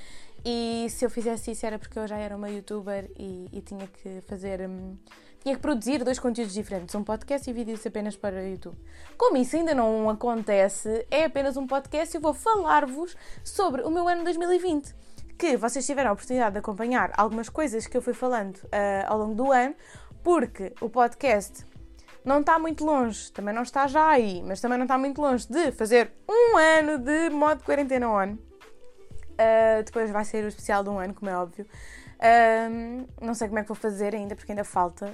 E 0.44 0.88
se 0.90 1.06
eu 1.06 1.10
fizesse 1.10 1.52
isso 1.52 1.66
era 1.66 1.80
porque 1.80 1.98
eu 1.98 2.06
já 2.06 2.18
era 2.18 2.36
uma 2.36 2.50
youtuber 2.50 3.10
e, 3.18 3.50
e 3.52 3.62
tinha 3.62 3.88
que 3.88 4.22
fazer. 4.28 4.62
Hum, 4.70 4.98
tinha 5.42 5.56
que 5.56 5.62
produzir 5.62 6.04
dois 6.04 6.18
conteúdos 6.18 6.56
diferentes, 6.56 6.96
um 6.96 7.04
podcast 7.04 7.48
e 7.48 7.54
vídeos 7.54 7.86
apenas 7.86 8.16
para 8.16 8.42
o 8.42 8.48
YouTube. 8.48 8.76
Como 9.16 9.38
isso 9.38 9.56
ainda 9.56 9.76
não 9.76 10.10
acontece, 10.10 11.06
é 11.12 11.26
apenas 11.26 11.56
um 11.56 11.68
podcast 11.68 12.16
e 12.16 12.18
eu 12.18 12.22
vou 12.22 12.34
falar-vos 12.34 13.16
sobre 13.44 13.84
o 13.84 13.92
meu 13.92 14.08
ano 14.08 14.24
2020 14.24 15.06
que 15.38 15.58
vocês 15.58 15.86
tiveram 15.86 16.12
a 16.12 16.14
oportunidade 16.14 16.54
de 16.54 16.60
acompanhar 16.60 17.12
algumas 17.16 17.50
coisas 17.50 17.88
que 17.88 17.96
eu 17.98 18.02
fui 18.02 18.14
falando 18.14 18.58
uh, 18.58 19.06
ao 19.08 19.18
longo 19.18 19.36
do 19.36 19.52
ano, 19.52 19.76
porque 20.24 20.74
o 20.82 20.90
podcast 20.90 21.66
não 22.24 22.40
está 22.40 22.58
muito 22.58 22.84
longe, 22.84 23.32
também 23.32 23.54
não 23.54 23.62
está 23.62 23.86
já 23.88 24.08
aí, 24.08 24.42
mas 24.44 24.60
também 24.60 24.78
não 24.78 24.86
está 24.86 24.98
muito 24.98 25.22
longe 25.22 25.48
de 25.48 25.72
fazer 25.72 26.12
um 26.28 26.58
ano 26.58 26.98
de 26.98 27.30
modo 27.30 27.64
quarentena 27.64 28.10
on. 28.10 28.34
Uh, 28.34 29.84
depois 29.84 30.10
vai 30.10 30.26
ser 30.26 30.44
o 30.46 30.48
especial 30.48 30.84
de 30.84 30.90
um 30.90 30.98
ano, 30.98 31.14
como 31.14 31.30
é 31.30 31.38
óbvio. 31.38 31.68
Uh, 32.16 33.08
não 33.22 33.34
sei 33.34 33.48
como 33.48 33.60
é 33.60 33.62
que 33.62 33.68
vou 33.68 33.76
fazer 33.76 34.16
ainda, 34.16 34.36
porque 34.36 34.52
ainda 34.52 34.64
falta. 34.64 35.14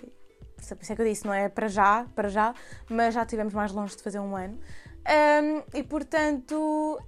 Por 0.55 0.83
isso 0.83 0.93
é 0.93 0.95
que 0.95 1.01
eu 1.01 1.05
disse, 1.05 1.25
não 1.25 1.33
é 1.33 1.49
para 1.49 1.67
já, 1.67 2.05
para 2.15 2.29
já, 2.29 2.53
mas 2.87 3.15
já 3.15 3.23
estivemos 3.23 3.53
mais 3.53 3.71
longe 3.71 3.97
de 3.97 4.03
fazer 4.03 4.19
um 4.19 4.35
ano. 4.35 4.59
Um, 5.01 5.77
e 5.77 5.81
portanto, 5.83 6.99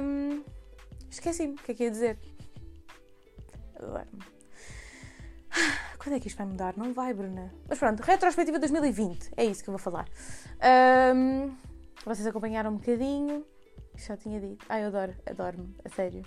um, 0.00 0.44
esqueci-me 1.10 1.54
o 1.54 1.56
que 1.56 1.72
é 1.72 1.74
que 1.74 1.84
ia 1.84 1.90
dizer. 1.90 2.18
Quando 5.98 6.16
é 6.16 6.20
que 6.20 6.28
isto 6.28 6.38
vai 6.38 6.46
mudar? 6.46 6.76
Não 6.76 6.92
vai, 6.92 7.12
Bruna. 7.12 7.52
Mas 7.68 7.78
pronto, 7.78 8.00
retrospectiva 8.00 8.58
2020. 8.58 9.32
É 9.36 9.44
isso 9.44 9.62
que 9.62 9.70
eu 9.70 9.72
vou 9.72 9.78
falar. 9.78 10.06
Um, 11.14 11.54
vocês 12.04 12.26
acompanharam 12.26 12.70
um 12.70 12.76
bocadinho. 12.76 13.44
Já 13.96 14.16
tinha 14.16 14.40
dito. 14.40 14.64
Ai, 14.68 14.82
eu 14.82 14.88
adoro, 14.88 15.14
adoro-me, 15.26 15.74
a 15.84 15.88
sério. 15.90 16.24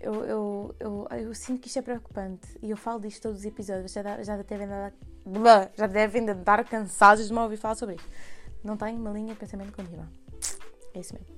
Eu, 0.00 0.14
eu, 0.24 0.74
eu, 0.80 1.08
eu, 1.10 1.34
sinto 1.34 1.60
que 1.60 1.68
isto 1.68 1.78
é 1.78 1.82
preocupante. 1.82 2.48
E 2.62 2.70
eu 2.70 2.76
falo 2.76 3.00
disto 3.00 3.22
todos 3.22 3.40
os 3.40 3.44
episódios. 3.44 3.92
Já, 3.92 4.22
já 4.22 4.36
devem 4.36 4.66
dar. 4.66 4.92
Já 5.76 5.86
devem 5.86 6.26
cansados 6.68 7.28
de 7.28 7.32
me 7.32 7.38
ouvir 7.38 7.58
falar 7.58 7.74
sobre 7.74 7.96
isto. 7.96 8.08
Não 8.64 8.76
tenho 8.76 8.98
uma 8.98 9.10
linha 9.10 9.34
de 9.34 9.38
pensamento 9.38 9.72
contínua. 9.72 10.08
É 10.94 11.00
isso 11.00 11.14
mesmo. 11.14 11.28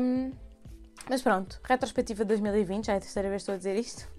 Um, 0.00 0.32
mas 1.08 1.20
pronto, 1.20 1.60
retrospectiva 1.64 2.24
de 2.24 2.28
2020, 2.28 2.86
já 2.86 2.94
é 2.94 2.96
a 2.96 3.00
terceira 3.00 3.28
vez 3.28 3.42
que 3.42 3.42
estou 3.42 3.54
a 3.54 3.58
dizer 3.58 3.76
isto. 3.76 4.13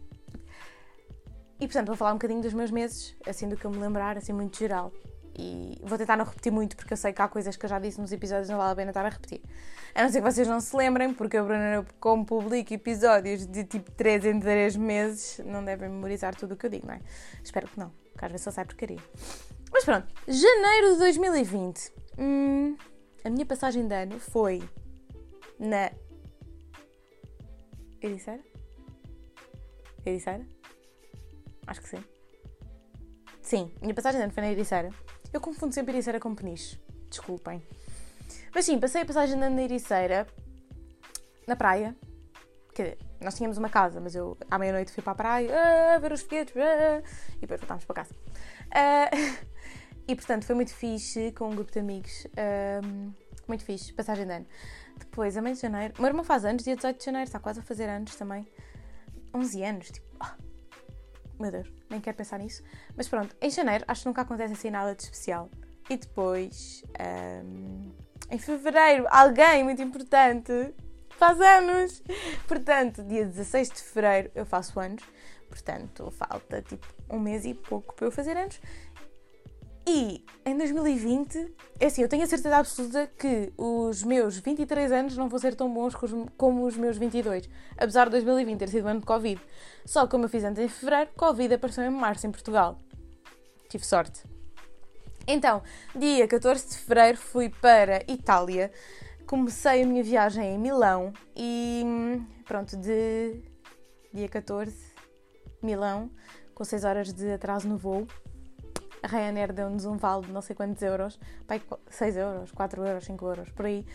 E 1.59 1.67
portanto 1.67 1.87
vou 1.87 1.95
falar 1.95 2.11
um 2.11 2.15
bocadinho 2.15 2.41
dos 2.41 2.53
meus 2.53 2.71
meses, 2.71 3.15
assim 3.25 3.47
do 3.47 3.55
que 3.55 3.65
eu 3.65 3.71
me 3.71 3.77
lembrar, 3.77 4.17
assim 4.17 4.33
muito 4.33 4.57
geral. 4.57 4.91
E 5.37 5.77
vou 5.83 5.97
tentar 5.97 6.15
não 6.15 6.23
repetir 6.23 6.51
muito, 6.51 6.77
porque 6.77 6.93
eu 6.93 6.97
sei 6.97 7.11
que 7.11 7.21
há 7.21 7.27
coisas 7.27 7.57
que 7.57 7.65
eu 7.65 7.69
já 7.69 7.77
disse 7.77 7.99
nos 7.99 8.11
episódios 8.11 8.47
não 8.47 8.57
vale 8.57 8.71
a 8.71 8.75
pena 8.75 8.91
estar 8.91 9.05
a 9.05 9.09
repetir. 9.09 9.41
A 9.93 10.03
não 10.03 10.09
ser 10.09 10.21
que 10.21 10.31
vocês 10.31 10.47
não 10.47 10.61
se 10.61 10.75
lembrem, 10.75 11.13
porque 11.13 11.37
eu, 11.37 11.45
Bruna, 11.45 11.85
como 11.99 12.25
publico 12.25 12.73
episódios 12.73 13.45
de 13.45 13.65
tipo 13.65 13.91
3 13.91 14.25
em 14.25 14.39
3 14.39 14.77
meses, 14.77 15.41
não 15.45 15.63
devem 15.63 15.89
memorizar 15.89 16.33
tudo 16.35 16.53
o 16.53 16.57
que 16.57 16.65
eu 16.65 16.69
digo, 16.69 16.87
não 16.87 16.93
é? 16.93 17.01
Espero 17.43 17.67
que 17.67 17.77
não, 17.77 17.91
porque 18.11 18.25
às 18.25 18.31
vezes 18.31 18.45
só 18.45 18.51
sai 18.51 18.63
porcaria. 18.63 18.99
Mas 19.73 19.83
pronto, 19.83 20.07
janeiro 20.25 20.93
de 20.93 20.99
2020. 20.99 21.91
Hum, 22.17 22.77
a 23.25 23.29
minha 23.29 23.45
passagem 23.45 23.85
de 23.87 23.93
ano 23.93 24.19
foi 24.19 24.63
na. 25.59 25.91
Ericeira? 28.01 28.43
Ericeira? 30.05 30.54
Acho 31.67 31.81
que 31.81 31.89
sim. 31.89 32.03
Sim, 33.41 33.71
minha 33.81 33.93
passagem 33.93 34.19
de 34.19 34.23
ano 34.23 34.33
foi 34.33 34.43
na 34.43 34.51
Ericeira. 34.51 34.89
Eu 35.31 35.39
confundo 35.39 35.73
sempre 35.73 35.93
Ericeira 35.93 36.19
com 36.19 36.33
Peniche. 36.33 36.79
Desculpem. 37.09 37.61
Mas 38.53 38.65
sim, 38.65 38.79
passei 38.79 39.01
a 39.01 39.05
passagem 39.05 39.37
de 39.37 39.43
ano 39.43 39.55
na 39.55 39.63
Ericeira, 39.63 40.27
na 41.47 41.55
praia. 41.55 41.95
Quer 42.73 42.83
dizer, 42.83 42.97
nós 43.21 43.35
tínhamos 43.35 43.57
uma 43.57 43.69
casa, 43.69 44.01
mas 44.01 44.15
eu 44.15 44.37
à 44.49 44.57
meia-noite 44.59 44.91
fui 44.91 45.03
para 45.03 45.13
a 45.13 45.15
praia, 45.15 45.95
a 45.95 45.99
ver 45.99 46.11
os 46.11 46.21
foguetes, 46.21 46.53
e 47.37 47.41
depois 47.41 47.59
voltámos 47.59 47.85
para 47.85 47.95
casa. 47.95 48.13
Uh, 48.65 49.45
E 50.07 50.15
portanto 50.15 50.45
foi 50.45 50.55
muito 50.55 50.73
fixe 50.73 51.31
com 51.31 51.49
um 51.49 51.55
grupo 51.55 51.71
de 51.71 51.79
amigos. 51.79 52.27
Um, 52.83 53.11
muito 53.47 53.63
fixe, 53.63 53.91
passagem 53.93 54.25
de 54.25 54.33
ano. 54.33 54.45
Depois, 54.97 55.35
a 55.35 55.41
meio 55.41 55.55
de 55.55 55.61
janeiro. 55.61 55.93
O 55.97 56.01
meu 56.01 56.09
irmão 56.09 56.23
faz 56.23 56.45
anos, 56.45 56.63
dia 56.63 56.75
18 56.75 56.99
de 56.99 57.05
janeiro, 57.05 57.27
está 57.27 57.39
quase 57.39 57.59
a 57.59 57.63
fazer 57.63 57.89
anos 57.89 58.15
também. 58.15 58.47
11 59.33 59.63
anos, 59.63 59.91
tipo. 59.91 60.05
Oh, 60.21 60.43
meu 61.39 61.51
Deus, 61.51 61.71
nem 61.89 61.99
quero 61.99 62.17
pensar 62.17 62.39
nisso. 62.39 62.63
Mas 62.95 63.07
pronto, 63.07 63.35
em 63.41 63.49
janeiro 63.49 63.83
acho 63.87 64.01
que 64.01 64.07
nunca 64.07 64.21
acontece 64.21 64.53
assim 64.53 64.69
nada 64.69 64.95
de 64.95 65.03
especial. 65.03 65.49
E 65.89 65.97
depois, 65.97 66.83
um, 67.43 67.91
em 68.31 68.37
fevereiro, 68.39 69.05
alguém 69.09 69.63
muito 69.63 69.81
importante 69.81 70.73
faz 71.17 71.39
anos. 71.39 72.03
Portanto, 72.47 73.03
dia 73.03 73.25
16 73.25 73.69
de 73.69 73.81
fevereiro 73.81 74.31
eu 74.35 74.45
faço 74.45 74.79
anos. 74.79 75.03
Portanto, 75.49 76.11
falta 76.11 76.61
tipo 76.61 76.85
um 77.09 77.19
mês 77.19 77.45
e 77.45 77.53
pouco 77.53 77.93
para 77.95 78.07
eu 78.07 78.11
fazer 78.11 78.35
anos. 78.35 78.59
E 79.87 80.25
em 80.43 80.57
2020, 80.57 81.53
é 81.79 81.85
assim, 81.85 82.01
eu 82.01 82.09
tenho 82.09 82.23
a 82.23 82.27
certeza 82.27 82.57
absoluta 82.57 83.07
que 83.19 83.53
os 83.55 84.03
meus 84.03 84.37
23 84.37 84.91
anos 84.91 85.15
não 85.15 85.29
vão 85.29 85.37
ser 85.37 85.53
tão 85.53 85.71
bons 85.71 85.93
como 86.35 86.65
os 86.65 86.75
meus 86.75 86.97
22. 86.97 87.47
Apesar 87.77 88.05
de 88.05 88.11
2020 88.11 88.59
ter 88.59 88.69
sido 88.69 88.85
um 88.85 88.89
ano 88.89 89.01
de 89.01 89.05
Covid. 89.05 89.39
Só 89.85 90.05
que 90.05 90.11
como 90.11 90.25
eu 90.25 90.29
fiz 90.29 90.43
antes 90.43 90.63
em 90.63 90.67
fevereiro, 90.67 91.11
Covid 91.15 91.53
apareceu 91.53 91.83
em 91.83 91.91
março 91.91 92.25
em 92.25 92.31
Portugal. 92.31 92.79
Tive 93.69 93.85
sorte. 93.85 94.23
Então, 95.27 95.61
dia 95.95 96.27
14 96.27 96.67
de 96.67 96.77
fevereiro 96.77 97.17
fui 97.17 97.49
para 97.49 98.03
Itália. 98.07 98.71
Comecei 99.27 99.83
a 99.83 99.85
minha 99.85 100.03
viagem 100.03 100.55
em 100.55 100.57
Milão 100.57 101.13
e 101.35 101.83
pronto, 102.45 102.75
de 102.75 103.39
dia 104.13 104.29
14, 104.29 104.75
Milão, 105.61 106.09
com 106.53 106.63
6 106.63 106.83
horas 106.83 107.13
de 107.13 107.31
atraso 107.31 107.67
no 107.67 107.77
voo 107.77 108.07
a 109.05 109.07
Ryanair 109.07 109.53
deu-nos 109.53 109.85
um 109.85 109.97
vale 109.97 110.25
de 110.25 110.31
não 110.31 110.41
sei 110.41 110.55
quantos 110.55 110.81
euros, 110.81 111.19
pai, 111.47 111.61
6 111.89 112.17
euros, 112.17 112.51
4 112.51 112.83
euros, 112.83 113.05
5 113.05 113.25
euros, 113.25 113.49
por 113.51 113.67
aí. 113.67 113.85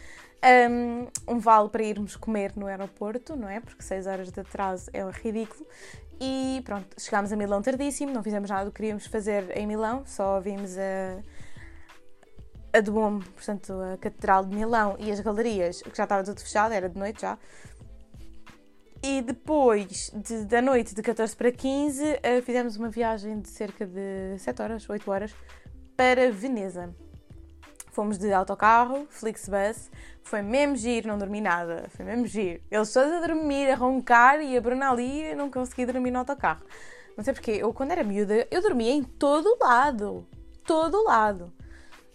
Um, 0.70 1.34
um 1.34 1.38
vale 1.38 1.68
para 1.68 1.82
irmos 1.82 2.16
comer 2.16 2.52
no 2.56 2.66
aeroporto, 2.66 3.34
não 3.34 3.48
é? 3.48 3.60
Porque 3.60 3.82
6 3.82 4.06
horas 4.06 4.30
de 4.30 4.40
atraso 4.40 4.88
é 4.92 5.02
ridículo. 5.10 5.66
E 6.20 6.62
pronto, 6.64 6.88
chegámos 6.98 7.32
a 7.32 7.36
Milão 7.36 7.60
tardíssimo, 7.60 8.12
não 8.12 8.22
fizemos 8.22 8.48
nada 8.48 8.66
do 8.66 8.70
que 8.70 8.76
queríamos 8.76 9.06
fazer 9.06 9.56
em 9.56 9.66
Milão, 9.66 10.04
só 10.06 10.38
vimos 10.38 10.76
a, 10.78 11.18
a 12.78 12.80
Duomo, 12.80 13.24
portanto 13.34 13.72
a 13.72 13.96
Catedral 13.96 14.44
de 14.44 14.54
Milão 14.54 14.96
e 14.98 15.10
as 15.10 15.18
galerias, 15.18 15.82
que 15.82 15.96
já 15.96 16.04
estava 16.04 16.22
tudo 16.22 16.40
fechado, 16.40 16.72
era 16.72 16.88
de 16.88 16.98
noite 16.98 17.22
já. 17.22 17.38
E 19.02 19.22
depois 19.22 20.12
de, 20.14 20.44
da 20.44 20.60
noite 20.60 20.94
de 20.94 21.00
14 21.00 21.34
para 21.34 21.50
15, 21.50 22.04
uh, 22.04 22.18
eh, 22.22 22.42
fizemos 22.42 22.76
uma 22.76 22.90
viagem 22.90 23.40
de 23.40 23.48
cerca 23.48 23.86
de 23.86 24.38
7 24.38 24.60
horas, 24.60 24.88
8 24.90 25.10
horas, 25.10 25.34
para 25.96 26.30
Veneza. 26.30 26.94
Fomos 27.92 28.18
de 28.18 28.30
autocarro, 28.30 29.06
Flixbus, 29.08 29.90
foi 30.22 30.42
mesmo 30.42 30.76
giro, 30.76 31.08
não 31.08 31.18
dormi 31.18 31.40
nada, 31.40 31.86
foi 31.90 32.04
mesmo 32.04 32.26
giro. 32.26 32.60
Eles 32.70 32.92
todos 32.92 33.10
a 33.10 33.26
dormir, 33.26 33.70
a 33.70 33.74
roncar 33.74 34.40
e 34.42 34.56
a 34.56 34.60
Bruna 34.60 34.90
ali, 34.90 35.34
não 35.34 35.50
consegui 35.50 35.86
dormir 35.86 36.10
no 36.10 36.18
autocarro. 36.18 36.62
Não 37.16 37.24
sei 37.24 37.32
porquê, 37.32 37.52
eu 37.52 37.72
quando 37.72 37.92
era 37.92 38.04
miúda, 38.04 38.46
eu 38.50 38.60
dormia 38.60 38.92
em 38.92 39.02
todo 39.02 39.56
lado, 39.60 40.26
todo 40.66 41.02
lado. 41.04 41.52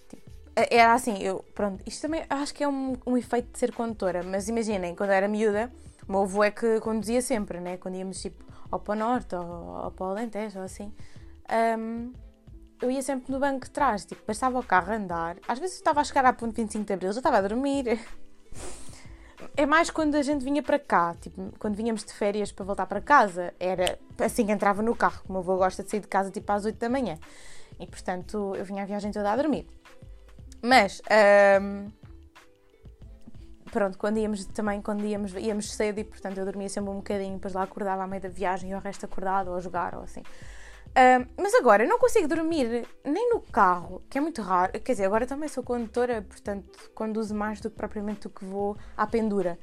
Tipo, 0.08 0.24
era 0.56 0.94
assim, 0.94 1.22
eu, 1.22 1.44
pronto, 1.54 1.84
isto 1.86 2.04
também 2.04 2.24
acho 2.30 2.54
que 2.54 2.63
é 2.63 2.68
um, 2.68 2.96
um 3.06 3.18
efeito 3.18 3.51
de 3.51 3.58
ser 3.58 3.74
condutora, 3.74 4.22
mas 4.24 4.48
imaginem, 4.48 4.96
quando 4.96 5.10
eu 5.10 5.15
era 5.15 5.27
miúda, 5.27 5.72
o 6.08 6.12
meu 6.12 6.22
avô 6.24 6.44
é 6.44 6.52
que 6.52 6.80
conduzia 6.80 7.22
sempre, 7.22 7.60
né? 7.60 7.78
Quando 7.78 7.96
íamos 7.96 8.22
tipo 8.22 8.44
ao 8.72 8.80
para 8.80 8.94
o 8.94 8.96
norte 8.96 9.36
ou, 9.36 9.84
ou 9.84 9.92
para 9.92 10.06
o 10.06 10.10
Alentejo 10.10 10.60
ou 10.60 10.66
assim. 10.66 10.94
Um, 11.80 12.14
eu 12.82 12.92
ia 12.92 13.02
sempre 13.02 13.32
no 13.32 13.40
banco 13.40 13.66
de 13.66 13.72
trás, 13.72 14.06
tipo, 14.06 14.22
bastava 14.26 14.60
o 14.60 14.64
carro 14.64 14.94
andar. 14.94 15.38
Às 15.48 15.60
vezes 15.60 15.78
eu 15.78 15.80
estava 15.80 16.02
a 16.02 16.04
chegar 16.04 16.26
à 16.26 16.34
ponte 16.34 16.56
25 16.56 16.86
de 16.86 16.94
Abril, 16.94 17.14
já 17.14 17.20
estava 17.20 17.38
a 17.38 17.42
dormir. 17.42 18.00
É 19.56 19.66
mais 19.66 19.90
quando 19.90 20.16
a 20.16 20.22
gente 20.22 20.44
vinha 20.44 20.62
para 20.62 20.78
cá, 20.78 21.16
tipo, 21.22 21.54
quando 21.60 21.76
vinhamos 21.76 22.04
de 22.04 22.12
férias 22.14 22.52
para 22.52 22.66
voltar 22.66 22.86
para 22.86 23.00
casa, 23.00 23.54
era 23.60 23.98
assim 24.20 24.46
que 24.46 24.52
entrava 24.52 24.82
no 24.82 24.96
carro, 24.96 25.22
como 25.26 25.40
o 25.40 25.44
meu 25.44 25.54
avô 25.54 25.64
gosta 25.64 25.84
de 25.84 25.90
sair 25.90 26.02
de 26.02 26.08
casa 26.08 26.30
tipo 26.30 26.52
às 26.52 26.66
8 26.66 26.78
da 26.78 26.90
manhã. 26.90 27.18
E 27.80 27.88
portanto 27.88 28.54
eu 28.56 28.66
vinha 28.66 28.84
a 28.84 28.86
viagem 28.86 29.12
toda 29.12 29.32
a 29.32 29.36
dormir. 29.36 29.66
Mas 30.62 31.02
um, 31.62 31.90
pronto, 33.75 33.98
quando 33.98 34.17
íamos 34.17 34.46
também, 34.46 34.82
quando 34.82 35.05
íamos, 35.05 35.34
íamos 35.34 35.74
cedo 35.74 36.00
e 36.00 36.05
portanto 36.05 36.38
eu 36.38 36.46
dormia 36.46 36.70
sempre 36.70 36.91
um 36.91 36.96
bocadinho, 36.96 37.34
depois 37.34 37.53
lá 37.53 37.63
acordava 37.63 38.03
à 38.03 38.08
meio 38.08 38.22
da 38.22 38.29
viagem 38.29 38.72
e 38.72 38.74
o 38.74 38.79
resto 38.79 39.05
acordado 39.05 39.50
ou 39.50 39.58
a 39.58 39.60
jogar 39.60 39.94
ou 39.96 40.03
assim. 40.03 40.22
Uh, 40.22 41.27
mas 41.36 41.53
agora 41.55 41.84
eu 41.84 41.89
não 41.89 42.00
consigo 42.00 42.25
dormir 42.25 42.88
nem 43.03 43.29
no 43.32 43.41
carro, 43.41 44.01
que 44.10 44.17
é 44.17 44.22
muito 44.22 44.41
raro. 44.41 44.72
Quer 44.79 44.94
dizer, 44.94 45.03
agora 45.03 45.27
também 45.27 45.50
sou 45.50 45.62
condutora, 45.62 46.22
portanto 46.22 46.89
conduzo 46.96 47.36
mais 47.36 47.60
do 47.60 47.70
que 47.70 47.75
propriamente 47.75 48.22
do 48.22 48.29
que 48.29 48.46
vou 48.46 48.77
à 48.96 49.05
pendura. 49.05 49.60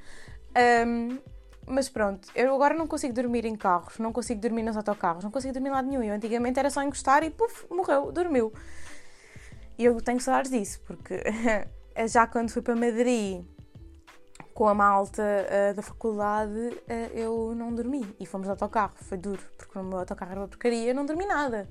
Um, 0.87 1.19
mas 1.67 1.89
pronto, 1.89 2.29
eu 2.35 2.55
agora 2.55 2.75
não 2.75 2.87
consigo 2.87 3.15
dormir 3.15 3.47
em 3.47 3.57
carros, 3.57 3.99
não 3.99 4.13
consigo 4.13 4.43
dormir 4.43 4.63
nos 4.63 4.77
autocarros, 4.77 5.25
não 5.25 5.31
consigo 5.31 5.55
dormir 5.55 5.71
em 5.71 5.73
lado 5.73 5.89
nenhum. 5.89 6.03
Eu 6.03 6.15
antigamente 6.15 6.59
era 6.59 6.69
só 6.69 6.83
encostar 6.83 7.25
e 7.25 7.31
puf, 7.31 7.65
morreu, 7.71 8.13
dormiu. 8.13 8.53
E 9.79 9.87
eu 9.87 9.99
tenho 10.03 10.21
saudades 10.21 10.51
disso, 10.51 10.83
porque 10.87 11.23
já 12.07 12.27
quando 12.27 12.51
fui 12.51 12.61
para 12.61 12.77
Madrid 12.77 13.43
com 14.55 14.69
a 14.69 14.75
malta 14.75 15.23
uh, 15.23 15.75
da 15.75 15.83
faculdade 15.83 16.53
uh, 16.53 17.15
eu 17.15 17.55
não 17.55 17.75
dormi 17.75 18.07
e 18.21 18.27
fomos 18.27 18.47
de 18.47 18.51
autocarro, 18.51 18.93
foi 18.97 19.19
duro, 19.19 19.43
porque 19.57 19.79
o 19.79 19.83
meu 19.83 19.99
autocarro 19.99 20.31
era 20.31 20.41
uma 20.41 20.49
porcaria, 20.49 20.91
eu 20.91 20.95
não 20.95 21.07
dormi 21.07 21.27
nada. 21.27 21.69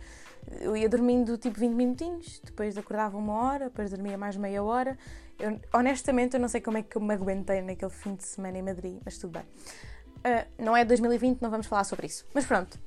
Eu 0.59 0.75
ia 0.75 0.89
dormindo 0.89 1.37
tipo 1.37 1.59
20 1.59 1.73
minutinhos, 1.73 2.41
depois 2.43 2.77
acordava 2.77 3.17
uma 3.17 3.33
hora, 3.33 3.65
depois 3.65 3.91
dormia 3.91 4.17
mais 4.17 4.35
meia 4.35 4.63
hora. 4.63 4.97
Eu, 5.39 5.59
honestamente, 5.73 6.33
eu 6.33 6.39
não 6.39 6.47
sei 6.47 6.61
como 6.61 6.77
é 6.77 6.81
que 6.81 6.95
eu 6.95 7.01
me 7.01 7.13
aguentei 7.13 7.61
naquele 7.61 7.91
fim 7.91 8.15
de 8.15 8.23
semana 8.23 8.57
em 8.57 8.61
Madrid, 8.61 8.99
mas 9.05 9.17
tudo 9.17 9.33
bem. 9.33 9.43
Uh, 9.43 10.63
não 10.63 10.75
é 10.75 10.83
2020, 10.83 11.41
não 11.41 11.49
vamos 11.49 11.67
falar 11.67 11.83
sobre 11.83 12.07
isso. 12.07 12.25
Mas 12.33 12.45
pronto, 12.45 12.77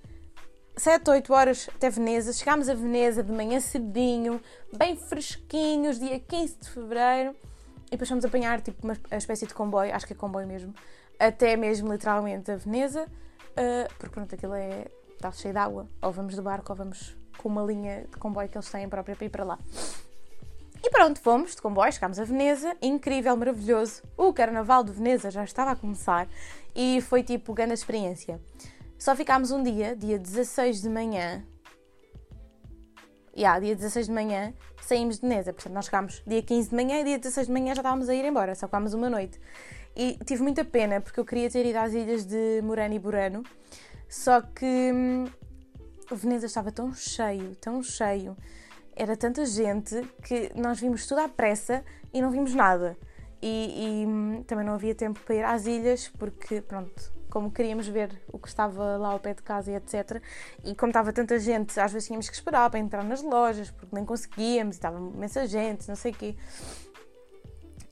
7, 0.76 1.08
8 1.08 1.32
horas 1.32 1.70
até 1.74 1.88
Veneza. 1.88 2.32
Chegámos 2.32 2.68
a 2.68 2.74
Veneza 2.74 3.22
de 3.22 3.32
manhã 3.32 3.60
cedinho, 3.60 4.40
bem 4.76 4.96
fresquinhos, 4.96 5.98
dia 5.98 6.18
15 6.18 6.56
de 6.60 6.70
fevereiro. 6.70 7.36
Depois 7.94 8.08
fomos 8.08 8.24
apanhar 8.24 8.60
tipo 8.60 8.82
uma 8.82 8.98
espécie 9.12 9.46
de 9.46 9.54
comboio, 9.54 9.94
acho 9.94 10.04
que 10.04 10.14
é 10.14 10.16
comboio 10.16 10.48
mesmo, 10.48 10.74
até 11.16 11.56
mesmo 11.56 11.92
literalmente 11.92 12.50
a 12.50 12.56
Veneza, 12.56 13.04
uh, 13.04 13.94
porque 13.96 14.12
pronto, 14.12 14.34
aquilo 14.34 14.52
é. 14.52 14.86
está 15.14 15.30
cheio 15.30 15.54
de 15.54 15.60
água. 15.60 15.88
Ou 16.02 16.10
vamos 16.10 16.34
de 16.34 16.42
barco 16.42 16.72
ou 16.72 16.76
vamos 16.76 17.16
com 17.38 17.48
uma 17.48 17.62
linha 17.62 18.04
de 18.10 18.16
comboio 18.16 18.48
que 18.48 18.58
eles 18.58 18.68
têm 18.68 18.88
própria 18.88 19.14
para 19.14 19.26
ir 19.26 19.28
para 19.28 19.44
lá. 19.44 19.58
E 20.82 20.90
pronto, 20.90 21.20
fomos 21.20 21.54
de 21.54 21.62
comboio, 21.62 21.92
chegámos 21.92 22.18
a 22.18 22.24
Veneza, 22.24 22.76
incrível, 22.82 23.36
maravilhoso. 23.36 24.02
O 24.16 24.32
Carnaval 24.32 24.82
de 24.82 24.90
Veneza 24.90 25.30
já 25.30 25.44
estava 25.44 25.70
a 25.70 25.76
começar 25.76 26.26
e 26.74 27.00
foi 27.00 27.22
tipo 27.22 27.54
grande 27.54 27.74
experiência. 27.74 28.40
Só 28.98 29.14
ficámos 29.14 29.52
um 29.52 29.62
dia, 29.62 29.94
dia 29.94 30.18
16 30.18 30.82
de 30.82 30.88
manhã, 30.88 31.44
yeah, 33.36 33.58
dia 33.58 33.74
16 33.74 34.06
de 34.06 34.12
manhã 34.12 34.52
saímos 34.80 35.16
de 35.16 35.22
Veneza. 35.22 35.52
Portanto, 35.52 35.72
nós 35.72 35.86
chegámos 35.86 36.22
dia 36.26 36.42
15 36.42 36.70
de 36.70 36.74
manhã 36.74 37.00
e 37.00 37.04
dia 37.04 37.18
16 37.18 37.46
de 37.46 37.52
manhã 37.52 37.74
já 37.74 37.80
estávamos 37.80 38.08
a 38.08 38.14
ir 38.14 38.24
embora, 38.24 38.54
só 38.54 38.66
ficámos 38.66 38.94
uma 38.94 39.10
noite. 39.10 39.40
E 39.96 40.18
tive 40.24 40.42
muita 40.42 40.64
pena 40.64 41.00
porque 41.00 41.20
eu 41.20 41.24
queria 41.24 41.48
ter 41.50 41.64
ido 41.64 41.78
às 41.78 41.92
ilhas 41.92 42.24
de 42.24 42.60
Murano 42.62 42.94
e 42.94 42.98
Burano, 42.98 43.42
só 44.08 44.40
que 44.40 44.92
hum, 44.92 45.24
Veneza 46.10 46.46
estava 46.46 46.72
tão 46.72 46.92
cheio, 46.92 47.54
tão 47.56 47.82
cheio, 47.82 48.36
era 48.96 49.16
tanta 49.16 49.44
gente 49.44 50.02
que 50.22 50.50
nós 50.56 50.80
vimos 50.80 51.06
tudo 51.06 51.20
à 51.20 51.28
pressa 51.28 51.84
e 52.12 52.20
não 52.20 52.30
vimos 52.30 52.54
nada. 52.54 52.96
E, 53.40 54.02
e 54.02 54.06
hum, 54.06 54.42
também 54.46 54.64
não 54.64 54.74
havia 54.74 54.94
tempo 54.94 55.20
para 55.20 55.34
ir 55.34 55.44
às 55.44 55.66
ilhas 55.66 56.08
porque, 56.08 56.60
pronto, 56.60 57.13
como 57.34 57.50
queríamos 57.50 57.88
ver 57.88 58.22
o 58.32 58.38
que 58.38 58.46
estava 58.46 58.96
lá 58.96 59.08
ao 59.08 59.18
pé 59.18 59.34
de 59.34 59.42
casa 59.42 59.68
e 59.68 59.74
etc. 59.74 60.22
E 60.62 60.72
como 60.76 60.90
estava 60.90 61.12
tanta 61.12 61.36
gente, 61.36 61.80
às 61.80 61.92
vezes 61.92 62.06
tínhamos 62.06 62.28
que 62.28 62.36
esperar 62.36 62.70
para 62.70 62.78
entrar 62.78 63.02
nas 63.02 63.22
lojas, 63.22 63.72
porque 63.72 63.92
nem 63.92 64.04
conseguíamos, 64.04 64.76
estava 64.76 65.00
imensa 65.00 65.44
gente, 65.44 65.88
não 65.88 65.96
sei 65.96 66.12
o 66.12 66.14
quê. 66.14 66.36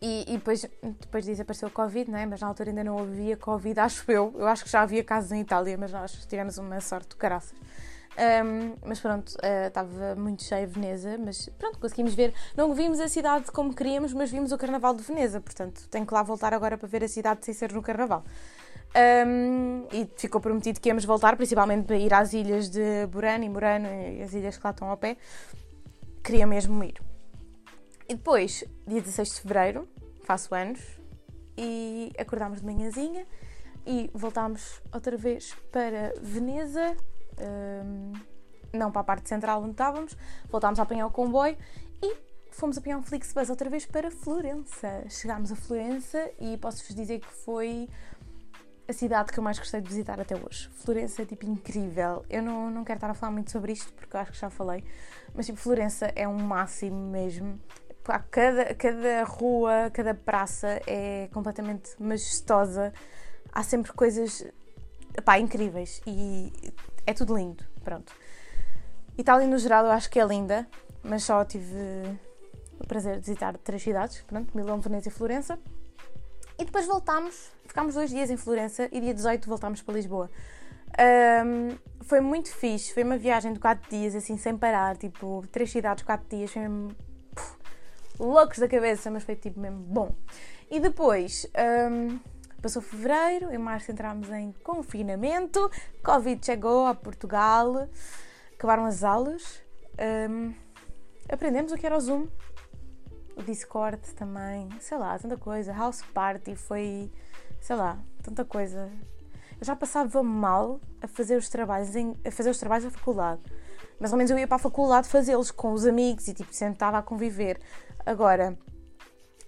E, 0.00 0.32
e, 0.32 0.36
depois, 0.36 0.64
depois 1.00 1.24
disso 1.24 1.42
apareceu 1.42 1.66
o 1.66 1.72
Covid, 1.72 2.08
não 2.08 2.18
é? 2.20 2.24
mas 2.24 2.40
na 2.40 2.46
altura 2.46 2.70
ainda 2.70 2.84
não 2.84 3.00
havia 3.00 3.36
Covid, 3.36 3.80
acho 3.80 4.08
eu. 4.12 4.32
Eu 4.38 4.46
acho 4.46 4.62
que 4.62 4.70
já 4.70 4.82
havia 4.82 5.02
casos 5.02 5.32
em 5.32 5.40
Itália, 5.40 5.76
mas 5.76 5.90
nós 5.90 6.24
tivemos 6.24 6.56
uma 6.56 6.80
sorte 6.80 7.08
de 7.08 7.16
caraças. 7.16 7.58
Um, 8.12 8.76
mas 8.86 9.00
pronto, 9.00 9.30
uh, 9.30 9.66
estava 9.66 10.14
muito 10.14 10.44
cheia 10.44 10.66
Veneza, 10.68 11.18
mas 11.18 11.48
pronto, 11.58 11.80
conseguimos 11.80 12.14
ver. 12.14 12.32
Não 12.56 12.72
vimos 12.74 13.00
a 13.00 13.08
cidade 13.08 13.50
como 13.50 13.74
queríamos, 13.74 14.12
mas 14.12 14.30
vimos 14.30 14.52
o 14.52 14.58
Carnaval 14.58 14.94
de 14.94 15.02
Veneza, 15.02 15.40
portanto 15.40 15.88
tenho 15.90 16.06
que 16.06 16.14
lá 16.14 16.22
voltar 16.22 16.54
agora 16.54 16.78
para 16.78 16.86
ver 16.86 17.02
a 17.02 17.08
cidade 17.08 17.44
sem 17.44 17.52
ser 17.52 17.72
no 17.72 17.82
Carnaval. 17.82 18.22
Um, 18.94 19.86
e 19.90 20.06
ficou 20.16 20.40
prometido 20.40 20.80
que 20.80 20.88
íamos 20.88 21.04
voltar, 21.04 21.36
principalmente 21.36 21.86
para 21.86 21.96
ir 21.96 22.12
às 22.12 22.32
ilhas 22.32 22.68
de 22.68 23.06
Burano 23.06 23.44
e 23.44 23.48
Murano 23.48 23.86
e 23.86 24.22
as 24.22 24.34
ilhas 24.34 24.58
que 24.58 24.64
lá 24.64 24.70
estão 24.70 24.88
ao 24.88 24.96
pé. 24.96 25.16
Queria 26.22 26.46
mesmo 26.46 26.82
ir. 26.84 27.00
E 28.08 28.14
depois, 28.14 28.64
dia 28.86 29.00
16 29.00 29.28
de 29.28 29.40
fevereiro, 29.40 29.88
faço 30.24 30.54
anos, 30.54 30.80
e 31.56 32.12
acordámos 32.18 32.60
de 32.60 32.66
manhãzinha 32.66 33.26
e 33.86 34.10
voltámos 34.14 34.80
outra 34.92 35.16
vez 35.16 35.54
para 35.70 36.12
Veneza. 36.20 36.96
Um, 37.40 38.12
não 38.72 38.90
para 38.90 39.02
a 39.02 39.04
parte 39.04 39.28
central 39.28 39.62
onde 39.62 39.72
estávamos, 39.72 40.16
voltámos 40.50 40.78
a 40.78 40.82
apanhar 40.82 41.06
o 41.06 41.10
comboio 41.10 41.56
e 42.02 42.16
fomos 42.50 42.78
apanhar 42.78 42.98
um 42.98 43.02
Flixbus 43.02 43.50
outra 43.50 43.68
vez 43.68 43.84
para 43.84 44.10
Florença. 44.10 45.04
Chegámos 45.08 45.52
a 45.52 45.56
Florença 45.56 46.30
e 46.40 46.56
posso-vos 46.56 46.94
dizer 46.94 47.20
que 47.20 47.30
foi 47.30 47.88
a 48.92 48.94
cidade 48.94 49.32
que 49.32 49.38
eu 49.38 49.42
mais 49.42 49.58
gostei 49.58 49.80
de 49.80 49.88
visitar 49.88 50.20
até 50.20 50.36
hoje. 50.36 50.68
Florença 50.74 51.22
é 51.22 51.24
tipo 51.24 51.46
incrível. 51.46 52.24
Eu 52.28 52.42
não, 52.42 52.70
não 52.70 52.84
quero 52.84 52.98
estar 52.98 53.10
a 53.10 53.14
falar 53.14 53.32
muito 53.32 53.50
sobre 53.50 53.72
isto 53.72 53.92
porque 53.94 54.14
eu 54.14 54.20
acho 54.20 54.32
que 54.32 54.38
já 54.38 54.50
falei, 54.50 54.84
mas 55.34 55.46
tipo, 55.46 55.58
Florença 55.58 56.12
é 56.14 56.28
um 56.28 56.38
máximo 56.38 57.10
mesmo. 57.10 57.58
Cada, 58.30 58.74
cada 58.74 59.24
rua, 59.24 59.90
cada 59.92 60.14
praça 60.14 60.80
é 60.86 61.28
completamente 61.32 61.90
majestosa. 62.00 62.92
Há 63.52 63.62
sempre 63.62 63.92
coisas 63.92 64.44
pá, 65.24 65.38
incríveis 65.38 66.02
e 66.06 66.52
é 67.06 67.14
tudo 67.14 67.36
lindo. 67.36 67.64
Pronto. 67.82 68.14
Itália 69.16 69.46
no 69.46 69.58
geral 69.58 69.86
eu 69.86 69.92
acho 69.92 70.10
que 70.10 70.20
é 70.20 70.24
linda, 70.24 70.66
mas 71.02 71.24
só 71.24 71.44
tive 71.44 72.18
o 72.78 72.86
prazer 72.86 73.14
de 73.14 73.20
visitar 73.20 73.56
três 73.58 73.82
cidades, 73.82 74.22
pronto, 74.22 74.54
Milão, 74.56 74.80
Veneza 74.80 75.08
e 75.08 75.10
Florença. 75.12 75.58
E 76.58 76.64
depois 76.64 76.86
voltámos, 76.86 77.50
ficámos 77.72 77.94
dois 77.94 78.10
dias 78.10 78.28
em 78.28 78.36
Florença 78.36 78.86
e 78.92 79.00
dia 79.00 79.14
18 79.14 79.48
voltámos 79.48 79.80
para 79.80 79.94
Lisboa. 79.94 80.30
Um, 81.00 81.78
foi 82.02 82.20
muito 82.20 82.50
fixe, 82.50 82.92
foi 82.92 83.02
uma 83.02 83.16
viagem 83.16 83.54
de 83.54 83.58
4 83.58 83.88
dias, 83.88 84.14
assim, 84.14 84.36
sem 84.36 84.58
parar, 84.58 84.94
tipo, 84.98 85.42
três 85.50 85.70
cidades, 85.70 86.04
4 86.04 86.36
dias, 86.36 86.50
foi 86.50 86.60
mesmo 86.60 86.94
puf, 87.34 87.56
loucos 88.20 88.58
da 88.58 88.68
cabeça, 88.68 89.10
mas 89.10 89.22
foi 89.24 89.36
tipo 89.36 89.58
mesmo 89.58 89.78
bom. 89.78 90.14
E 90.70 90.78
depois, 90.78 91.46
um, 91.90 92.18
passou 92.60 92.82
fevereiro, 92.82 93.50
em 93.50 93.56
março 93.56 93.90
entramos 93.90 94.28
em 94.28 94.52
confinamento, 94.62 95.70
Covid 96.04 96.44
chegou 96.44 96.86
a 96.86 96.94
Portugal, 96.94 97.88
acabaram 98.52 98.84
as 98.84 99.02
aulas, 99.02 99.62
um, 100.28 100.52
aprendemos 101.26 101.72
o 101.72 101.76
que 101.76 101.86
era 101.86 101.96
o 101.96 102.00
Zoom, 102.00 102.26
o 103.34 103.42
Discord 103.42 103.98
também, 104.14 104.68
sei 104.78 104.98
lá, 104.98 105.18
tanta 105.18 105.36
coisa. 105.36 105.72
House 105.72 106.02
Party 106.12 106.54
foi, 106.54 107.10
sei 107.62 107.76
lá, 107.76 107.98
tanta 108.22 108.44
coisa. 108.44 108.90
Eu 109.58 109.64
já 109.64 109.76
passava 109.76 110.22
mal 110.22 110.80
a 111.00 111.06
fazer 111.06 111.36
os 111.36 111.48
trabalhos, 111.48 111.94
em, 111.94 112.14
a 112.26 112.30
fazer 112.30 112.50
os 112.50 112.58
trabalhos 112.58 112.84
da 112.84 112.90
faculdade. 112.90 113.40
Mas 113.98 114.12
ao 114.12 114.18
menos 114.18 114.30
eu 114.30 114.38
ia 114.38 114.48
para 114.48 114.56
a 114.56 114.58
faculdade 114.58 115.08
fazê-los 115.08 115.52
com 115.52 115.72
os 115.72 115.86
amigos 115.86 116.26
e 116.26 116.34
tipo, 116.34 116.52
sentava 116.52 116.98
a 116.98 117.02
conviver. 117.02 117.60
Agora, 118.04 118.58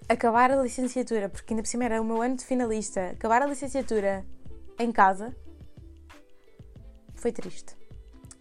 acabar 0.09 0.53
a 0.53 0.63
licenciatura, 0.63 1.29
porque 1.29 1.53
ainda 1.53 1.63
por 1.63 1.69
cima 1.69 1.85
era 1.85 2.01
o 2.01 2.05
meu 2.05 2.23
ano 2.23 2.37
de 2.37 2.45
finalista, 2.45 3.11
acabar 3.11 3.43
a 3.43 3.47
licenciatura 3.47 4.25
em 4.79 4.93
casa 4.93 5.35
foi 7.17 7.33
triste. 7.33 7.77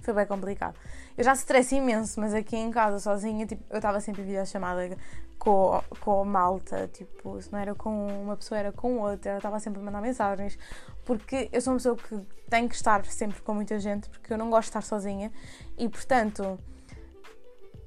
Foi 0.02 0.14
bem 0.14 0.28
complicado. 0.28 0.78
Eu 1.18 1.24
já 1.24 1.34
stressei 1.34 1.80
imenso, 1.80 2.20
mas 2.20 2.34
aqui 2.34 2.56
em 2.56 2.70
casa 2.70 3.00
sozinha, 3.00 3.48
tipo, 3.48 3.64
eu 3.72 3.78
estava 3.78 4.00
sempre 4.00 4.22
em 4.22 4.26
videochamada 4.26 4.96
com, 5.38 5.82
com 6.00 6.22
a 6.22 6.26
malta, 6.26 6.90
tipo, 6.92 7.42
se 7.42 7.52
não 7.52 7.60
era 7.60 7.76
com 7.76 8.08
uma 8.08 8.36
pessoa, 8.36 8.58
era 8.58 8.72
com 8.72 9.00
outra, 9.00 9.34
eu 9.34 9.38
estava 9.38 9.60
sempre 9.60 9.82
a 9.82 9.84
mandar 9.84 10.02
mensagens, 10.02 10.58
porque 11.04 11.50
eu 11.52 11.62
sou 11.62 11.74
uma 11.74 11.78
pessoa 11.78 11.98
que 11.98 12.20
tem 12.50 12.68
que 12.68 12.76
estar 12.76 13.06
sempre 13.06 13.42
com 13.42 13.54
muita 13.54 13.80
gente, 13.80 14.10
porque 14.10 14.34
eu 14.34 14.38
não 14.38 14.50
gosto 14.50 14.66
de 14.66 14.70
estar 14.70 14.84
sozinha. 14.84 15.32
E, 15.78 15.90
portanto, 15.90 16.58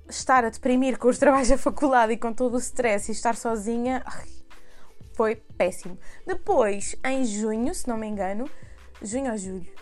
estar 0.09 0.45
a 0.45 0.51
deprimir 0.51 0.99
com 0.99 1.09
os 1.09 1.19
trabalhos 1.19 1.49
da 1.49 1.59
faculdade 1.59 2.13
e 2.13 2.17
com 2.17 2.33
todo 2.33 2.55
o 2.55 2.59
stress 2.59 3.11
e 3.11 3.13
estar 3.13 3.37
sozinha 3.37 4.05
foi 5.15 5.37
péssimo. 5.37 5.99
Depois, 6.27 6.95
em 7.05 7.25
junho, 7.25 7.75
se 7.75 7.89
não 7.89 7.97
me 7.97 8.07
engano, 8.07 8.49
junho 9.01 9.33
ou 9.33 9.39
julho, 9.39 9.73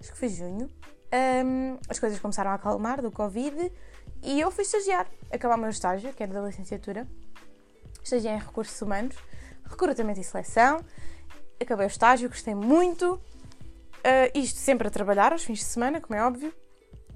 acho 0.00 0.12
que 0.12 0.18
foi 0.18 0.28
junho, 0.28 0.68
um, 1.12 1.78
as 1.88 1.98
coisas 1.98 2.18
começaram 2.18 2.50
a 2.50 2.54
acalmar 2.54 3.02
do 3.02 3.10
Covid 3.10 3.72
e 4.22 4.40
eu 4.40 4.50
fui 4.50 4.62
estagiar, 4.62 5.06
acabar 5.30 5.56
o 5.56 5.58
meu 5.58 5.70
estágio, 5.70 6.12
que 6.12 6.22
era 6.22 6.32
da 6.32 6.40
licenciatura. 6.40 7.06
Estagiei 8.02 8.34
em 8.34 8.38
recursos 8.38 8.80
humanos, 8.80 9.16
recrutamento 9.64 10.20
e 10.20 10.24
seleção. 10.24 10.84
Acabei 11.60 11.86
o 11.86 11.88
estágio, 11.88 12.28
gostei 12.28 12.54
muito. 12.54 13.14
Uh, 13.14 14.30
isto 14.34 14.58
sempre 14.58 14.88
a 14.88 14.90
trabalhar, 14.90 15.32
aos 15.32 15.44
fins 15.44 15.58
de 15.58 15.64
semana, 15.64 16.00
como 16.00 16.18
é 16.18 16.24
óbvio. 16.24 16.52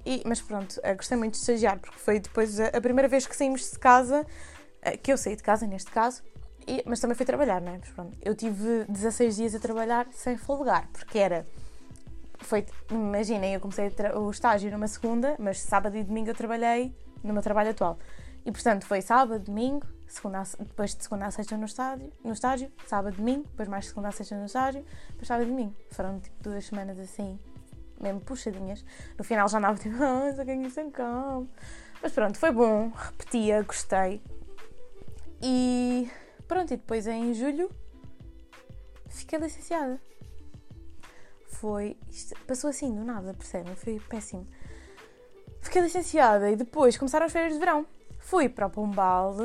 E, 0.05 0.21
mas 0.25 0.41
pronto, 0.41 0.79
uh, 0.79 0.95
gostei 0.95 1.17
muito 1.17 1.33
de 1.33 1.39
estagiar, 1.39 1.79
porque 1.79 1.97
foi 1.97 2.19
depois 2.19 2.59
a, 2.59 2.67
a 2.67 2.81
primeira 2.81 3.07
vez 3.07 3.25
que 3.25 3.35
saímos 3.35 3.71
de 3.71 3.79
casa, 3.79 4.21
uh, 4.21 4.97
que 5.01 5.11
eu 5.11 5.17
saí 5.17 5.35
de 5.35 5.41
casa 5.41 5.65
neste 5.65 5.89
caso, 5.89 6.21
e, 6.67 6.83
mas 6.85 6.99
também 6.99 7.15
fui 7.15 7.25
trabalhar, 7.25 7.59
não 7.59 7.73
é? 7.73 7.77
Mas 7.79 7.89
pronto, 7.89 8.17
eu 8.21 8.35
tive 8.35 8.85
16 8.87 9.35
dias 9.35 9.55
a 9.55 9.59
trabalhar 9.59 10.07
sem 10.11 10.37
folgar, 10.37 10.87
porque 10.91 11.17
era 11.17 11.45
foi, 12.45 12.65
imaginem, 12.91 13.53
eu 13.53 13.59
comecei 13.59 13.91
o 14.15 14.29
estágio 14.29 14.71
numa 14.71 14.87
segunda, 14.87 15.35
mas 15.39 15.59
sábado 15.59 15.97
e 15.97 16.03
domingo 16.03 16.29
eu 16.29 16.35
trabalhei 16.35 16.95
no 17.23 17.33
meu 17.33 17.41
trabalho 17.41 17.71
atual. 17.71 17.97
E 18.45 18.51
portanto 18.51 18.85
foi 18.85 19.01
sábado, 19.01 19.43
domingo, 19.43 19.87
segunda, 20.07 20.43
depois 20.59 20.95
de 20.95 21.03
segunda 21.03 21.25
a 21.25 21.31
sexta 21.31 21.57
no 21.57 21.65
estágio, 21.65 22.11
no 22.23 22.33
estágio, 22.33 22.71
sábado, 22.85 23.17
domingo, 23.17 23.47
depois 23.47 23.67
mais 23.67 23.87
segunda 23.87 24.09
a 24.09 24.11
sexta 24.11 24.35
no 24.37 24.45
estágio, 24.45 24.85
depois 25.09 25.27
sábado 25.27 25.47
e 25.47 25.49
domingo. 25.49 25.75
Foram 25.91 26.19
tipo 26.19 26.35
duas 26.43 26.65
semanas 26.65 26.99
assim, 26.99 27.39
mesmo 27.99 28.21
puxadinhas. 28.21 28.85
No 29.17 29.23
final 29.23 29.47
já 29.49 29.57
andava 29.57 29.77
tipo, 29.77 29.95
ah, 30.03 30.31
só 30.35 30.43
ganhei 30.45 30.69
sem 30.69 30.91
calma. 30.91 31.47
Mas 32.01 32.11
pronto, 32.11 32.37
foi 32.37 32.51
bom, 32.51 32.89
repetia, 32.89 33.63
gostei. 33.63 34.21
E 35.41 36.09
pronto, 36.47 36.73
e 36.73 36.77
depois 36.77 37.07
em 37.07 37.33
julho 37.33 37.69
fiquei 39.09 39.39
licenciada 39.39 39.99
foi. 41.65 41.97
Isto 42.11 42.35
passou 42.45 42.69
assim 42.69 42.93
do 42.93 43.03
nada, 43.03 43.33
percebem? 43.33 43.73
Foi 43.75 43.99
péssimo. 44.07 44.47
Fiquei 45.63 45.81
licenciada 45.81 46.51
e 46.51 46.55
depois 46.55 46.95
começaram 46.95 47.25
as 47.25 47.31
férias 47.31 47.53
de 47.53 47.59
verão. 47.59 47.87
Fui 48.19 48.47
para 48.47 48.67
o 48.67 48.69
Pombal, 48.69 49.35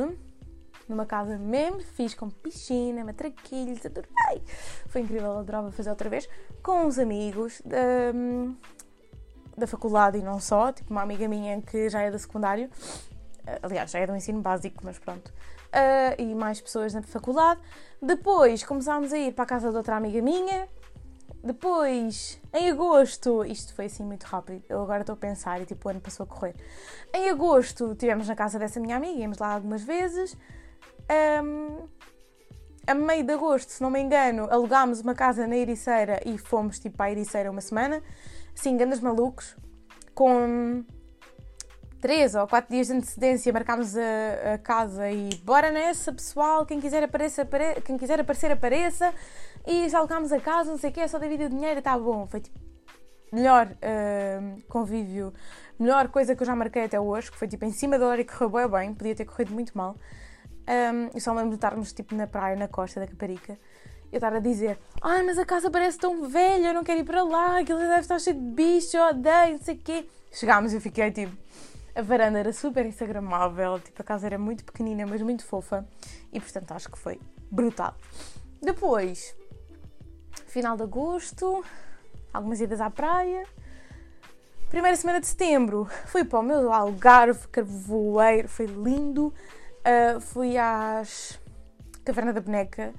numa 0.86 1.06
casa 1.06 1.38
mesmo 1.38 1.80
fiz 1.80 2.12
com 2.12 2.28
piscina, 2.28 3.02
matraquilhos, 3.06 3.86
adorei! 3.86 4.42
Foi 4.88 5.00
incrível, 5.00 5.38
adorava 5.38 5.72
fazer 5.72 5.88
outra 5.88 6.10
vez, 6.10 6.28
com 6.62 6.84
uns 6.84 6.98
amigos 6.98 7.62
da, 7.64 8.12
da 9.56 9.66
faculdade 9.66 10.18
e 10.18 10.22
não 10.22 10.38
só, 10.38 10.72
tipo 10.72 10.90
uma 10.90 11.00
amiga 11.00 11.26
minha 11.26 11.62
que 11.62 11.88
já 11.88 12.02
é 12.02 12.10
da 12.10 12.18
secundário, 12.18 12.68
aliás, 13.62 13.90
já 13.90 13.98
é 13.98 14.06
do 14.06 14.14
ensino 14.14 14.42
básico, 14.42 14.82
mas 14.84 14.98
pronto, 14.98 15.28
uh, 15.28 16.20
e 16.20 16.34
mais 16.34 16.60
pessoas 16.60 16.92
na 16.92 17.00
faculdade. 17.00 17.60
Depois 18.02 18.62
começámos 18.62 19.10
a 19.10 19.18
ir 19.18 19.32
para 19.32 19.44
a 19.44 19.46
casa 19.46 19.70
de 19.70 19.76
outra 19.76 19.96
amiga 19.96 20.20
minha, 20.20 20.68
depois, 21.42 22.38
em 22.52 22.70
agosto, 22.70 23.44
isto 23.46 23.74
foi 23.74 23.86
assim 23.86 24.04
muito 24.04 24.24
rápido, 24.24 24.62
eu 24.68 24.82
agora 24.82 25.00
estou 25.00 25.14
a 25.14 25.16
pensar 25.16 25.60
e 25.60 25.64
tipo 25.64 25.88
o 25.88 25.90
ano 25.90 26.00
passou 26.00 26.24
a 26.24 26.26
correr. 26.26 26.54
Em 27.14 27.30
agosto 27.30 27.92
estivemos 27.92 28.28
na 28.28 28.36
casa 28.36 28.58
dessa 28.58 28.78
minha 28.78 28.96
amiga, 28.96 29.20
íamos 29.20 29.38
lá 29.38 29.54
algumas 29.54 29.82
vezes. 29.82 30.36
Um, 31.42 31.88
a 32.86 32.94
meio 32.94 33.24
de 33.24 33.32
agosto, 33.32 33.70
se 33.70 33.82
não 33.82 33.90
me 33.90 34.00
engano, 34.00 34.48
alugámos 34.50 35.00
uma 35.00 35.14
casa 35.14 35.46
na 35.46 35.56
Ericeira 35.56 36.20
e 36.26 36.36
fomos 36.36 36.78
tipo 36.78 36.96
para 36.96 37.06
a 37.06 37.10
Ericeira 37.12 37.50
uma 37.50 37.60
semana. 37.60 38.02
Assim, 38.54 38.76
grandes 38.76 39.00
malucos, 39.00 39.56
com 40.14 40.84
três 42.00 42.34
ou 42.34 42.46
quatro 42.46 42.70
dias 42.70 42.88
de 42.88 42.94
antecedência 42.94 43.52
marcámos 43.52 43.96
a, 43.96 44.54
a, 44.54 44.58
casa 44.58 45.10
e 45.10 45.34
bora 45.44 45.70
nessa, 45.70 46.12
pessoal, 46.12 46.66
quem 46.66 46.80
quiser, 46.80 47.02
apareça, 47.02 47.42
apare... 47.42 47.80
quem 47.82 47.96
quiser 47.96 48.20
aparecer 48.20 48.50
apareça 48.50 49.12
e 49.66 49.88
já 49.88 49.98
alugámos 49.98 50.32
a 50.32 50.40
casa, 50.40 50.70
não 50.70 50.78
sei 50.78 50.90
o 50.90 50.92
que, 50.92 51.00
é 51.00 51.08
só 51.08 51.18
devido 51.18 51.44
o 51.44 51.48
dinheiro, 51.48 51.78
está 51.78 51.98
bom. 51.98 52.26
Foi 52.26 52.40
tipo, 52.40 52.58
melhor 53.32 53.68
uh, 53.68 54.62
convívio, 54.68 55.32
melhor 55.78 56.08
coisa 56.08 56.34
que 56.34 56.42
eu 56.42 56.46
já 56.46 56.54
marquei 56.54 56.84
até 56.84 56.98
hoje, 57.00 57.30
que 57.30 57.38
foi 57.38 57.48
tipo 57.48 57.64
em 57.64 57.72
cima 57.72 57.98
da 57.98 58.06
hora 58.06 58.20
e 58.20 58.24
correu 58.24 58.50
bem, 58.50 58.68
bem, 58.68 58.94
podia 58.94 59.14
ter 59.14 59.24
corrido 59.24 59.52
muito 59.52 59.76
mal. 59.76 59.96
Um, 60.68 61.16
e 61.16 61.20
só 61.20 61.32
lembro 61.32 61.50
de 61.50 61.56
estarmos 61.56 61.92
tipo 61.92 62.14
na 62.14 62.26
praia, 62.26 62.56
na 62.56 62.68
costa 62.68 63.00
da 63.00 63.06
Caparica, 63.06 63.58
eu 64.12 64.16
estar 64.16 64.32
a 64.32 64.38
dizer: 64.38 64.78
Ai, 65.02 65.22
mas 65.22 65.38
a 65.38 65.44
casa 65.44 65.70
parece 65.70 65.98
tão 65.98 66.28
velha, 66.28 66.68
eu 66.68 66.74
não 66.74 66.84
quero 66.84 67.00
ir 67.00 67.04
para 67.04 67.22
lá, 67.22 67.58
aquilo 67.58 67.78
deve 67.78 68.00
estar 68.00 68.18
cheio 68.18 68.36
de 68.36 68.42
bicho, 68.42 68.96
eu 68.96 69.08
odeio, 69.08 69.52
não 69.52 69.62
sei 69.62 69.74
o 69.74 69.78
quê. 69.78 70.08
Chegámos 70.32 70.72
e 70.72 70.76
eu 70.76 70.80
fiquei 70.80 71.10
tipo. 71.10 71.36
A 71.92 72.02
varanda 72.02 72.38
era 72.38 72.52
super 72.52 72.86
instagramável, 72.86 73.80
tipo, 73.80 74.00
a 74.00 74.04
casa 74.04 74.26
era 74.26 74.38
muito 74.38 74.64
pequenina, 74.64 75.04
mas 75.04 75.20
muito 75.22 75.44
fofa, 75.44 75.84
e 76.32 76.38
portanto 76.38 76.70
acho 76.70 76.88
que 76.88 76.96
foi 76.96 77.20
brutal. 77.50 77.96
Depois, 78.62 79.34
final 80.46 80.76
de 80.76 80.82
agosto, 80.82 81.64
algumas 82.32 82.60
idas 82.60 82.80
à 82.80 82.90
praia. 82.90 83.44
Primeira 84.68 84.96
semana 84.96 85.20
de 85.20 85.26
setembro 85.26 85.88
fui 86.06 86.24
para 86.24 86.38
o 86.38 86.42
meu 86.42 86.72
Algarve, 86.72 87.48
Carvoeiro, 87.48 88.48
foi 88.48 88.66
lindo. 88.66 89.34
Uh, 89.80 90.20
fui 90.20 90.58
às 90.58 91.40
Caverna 92.04 92.32
da 92.32 92.40
Boneca, 92.40 92.92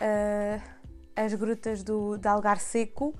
uh, 0.00 0.62
às 1.14 1.32
grutas 1.34 1.82
do, 1.82 2.16
de 2.16 2.26
Algar 2.26 2.58
Seco 2.58 3.14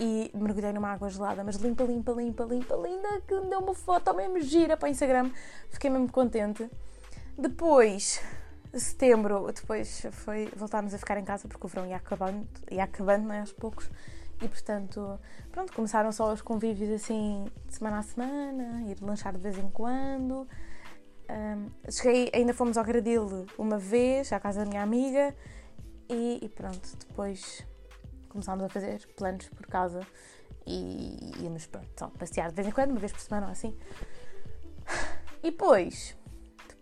e 0.00 0.30
mergulhei 0.34 0.72
numa 0.72 0.90
água 0.90 1.08
gelada, 1.08 1.44
mas 1.44 1.56
limpa, 1.56 1.84
limpa, 1.84 2.12
limpa, 2.12 2.44
limpa, 2.44 2.74
linda, 2.76 3.20
que 3.26 3.34
me 3.40 3.48
deu 3.48 3.60
uma 3.60 3.74
foto 3.74 4.12
mesmo 4.14 4.40
gira 4.40 4.76
para 4.76 4.88
o 4.88 4.90
Instagram. 4.90 5.30
Fiquei 5.70 5.90
mesmo 5.90 6.10
contente. 6.10 6.68
Depois, 7.38 8.20
setembro, 8.80 9.50
depois 9.52 10.06
foi, 10.12 10.50
voltámos 10.56 10.94
a 10.94 10.98
ficar 10.98 11.18
em 11.18 11.24
casa 11.24 11.46
porque 11.48 11.66
o 11.66 11.68
verão 11.68 11.86
ia 11.86 11.96
acabando, 11.96 12.46
ia 12.70 12.84
acabando 12.84 13.26
né, 13.26 13.40
aos 13.40 13.52
poucos. 13.52 13.90
E 14.40 14.48
portanto, 14.48 15.20
pronto, 15.52 15.72
começaram 15.72 16.10
só 16.10 16.32
os 16.32 16.42
convívios 16.42 16.90
assim 16.90 17.46
de 17.66 17.74
semana 17.74 17.98
a 17.98 18.02
semana, 18.02 18.82
ir 18.90 18.96
lanchar 19.00 19.32
de 19.32 19.38
vez 19.38 19.56
em 19.56 19.70
quando. 19.70 20.48
Um, 21.30 21.90
cheguei, 21.90 22.30
ainda 22.34 22.52
fomos 22.52 22.76
ao 22.76 22.84
Gradil 22.84 23.46
uma 23.56 23.78
vez, 23.78 24.32
à 24.32 24.40
casa 24.40 24.64
da 24.64 24.66
minha 24.66 24.82
amiga, 24.82 25.34
e, 26.08 26.40
e 26.42 26.48
pronto, 26.48 26.96
depois 27.06 27.64
começámos 28.28 28.64
a 28.64 28.68
fazer 28.68 29.06
planos 29.16 29.48
por 29.48 29.66
casa 29.66 30.00
e 30.66 31.32
íamos 31.42 31.66
pronto, 31.66 31.88
só 31.96 32.08
passear 32.08 32.48
de 32.48 32.54
vez 32.54 32.66
em 32.66 32.70
quando, 32.70 32.90
uma 32.90 33.00
vez 33.00 33.12
por 33.12 33.20
semana 33.20 33.46
ou 33.46 33.52
assim. 33.52 33.76
E 35.42 35.50
depois, 35.50 36.16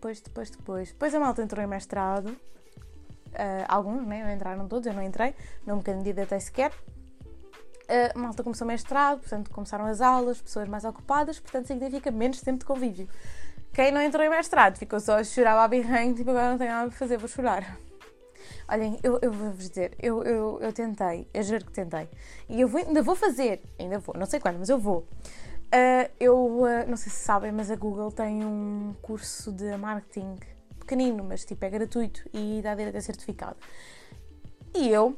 depois, 0.00 0.20
depois, 0.20 0.50
depois, 0.50 0.88
depois 0.88 1.14
a 1.14 1.20
malta 1.20 1.42
entrou 1.42 1.62
em 1.62 1.66
mestrado. 1.66 2.28
Uh, 2.28 3.64
alguns, 3.68 4.06
né? 4.06 4.24
Não 4.24 4.32
entraram 4.32 4.66
todos, 4.66 4.86
eu 4.86 4.94
não 4.94 5.02
entrei, 5.02 5.34
não 5.66 5.76
me 5.76 5.82
candidatei 5.82 6.40
sequer. 6.40 6.72
Uh, 6.72 8.10
a 8.14 8.18
malta 8.18 8.42
começou 8.42 8.66
mestrado, 8.66 9.20
portanto 9.20 9.50
começaram 9.50 9.84
as 9.84 10.00
aulas, 10.00 10.40
pessoas 10.40 10.68
mais 10.68 10.84
ocupadas, 10.84 11.38
portanto 11.38 11.66
significa 11.66 12.10
menos 12.10 12.40
tempo 12.40 12.60
de 12.60 12.64
convívio. 12.64 13.08
Quem 13.72 13.92
não 13.92 14.00
entrou 14.00 14.24
em 14.24 14.30
mestrado 14.30 14.78
ficou 14.78 14.98
só 14.98 15.18
a 15.18 15.24
chorar 15.24 15.62
a 15.62 15.68
birranho, 15.68 16.14
tipo 16.14 16.30
agora 16.30 16.50
não 16.50 16.58
tenho 16.58 16.70
nada 16.70 16.88
para 16.88 16.98
fazer, 16.98 17.18
vou 17.18 17.28
chorar. 17.28 17.78
Olhem, 18.68 18.98
eu, 19.02 19.18
eu 19.20 19.30
vou-vos 19.30 19.68
dizer, 19.68 19.94
eu, 20.00 20.22
eu, 20.24 20.58
eu 20.60 20.72
tentei, 20.72 21.28
eu 21.34 21.42
juro 21.42 21.64
que 21.66 21.72
tentei. 21.72 22.08
E 22.48 22.60
eu 22.60 22.68
vou, 22.68 22.80
ainda 22.80 23.02
vou 23.02 23.14
fazer, 23.14 23.62
ainda 23.78 23.98
vou, 23.98 24.14
não 24.16 24.26
sei 24.26 24.40
quando, 24.40 24.58
mas 24.58 24.68
eu 24.68 24.78
vou. 24.78 25.06
Uh, 25.72 26.10
eu 26.18 26.36
uh, 26.36 26.88
não 26.88 26.96
sei 26.96 27.12
se 27.12 27.18
sabem, 27.20 27.52
mas 27.52 27.70
a 27.70 27.76
Google 27.76 28.10
tem 28.10 28.44
um 28.44 28.92
curso 29.00 29.52
de 29.52 29.76
marketing 29.76 30.36
pequenino, 30.80 31.22
mas 31.22 31.44
tipo 31.44 31.64
é 31.64 31.70
gratuito 31.70 32.28
e 32.34 32.60
dá 32.60 32.74
direito 32.74 32.96
a 32.96 33.00
certificado. 33.00 33.56
E 34.74 34.88
eu, 34.88 35.16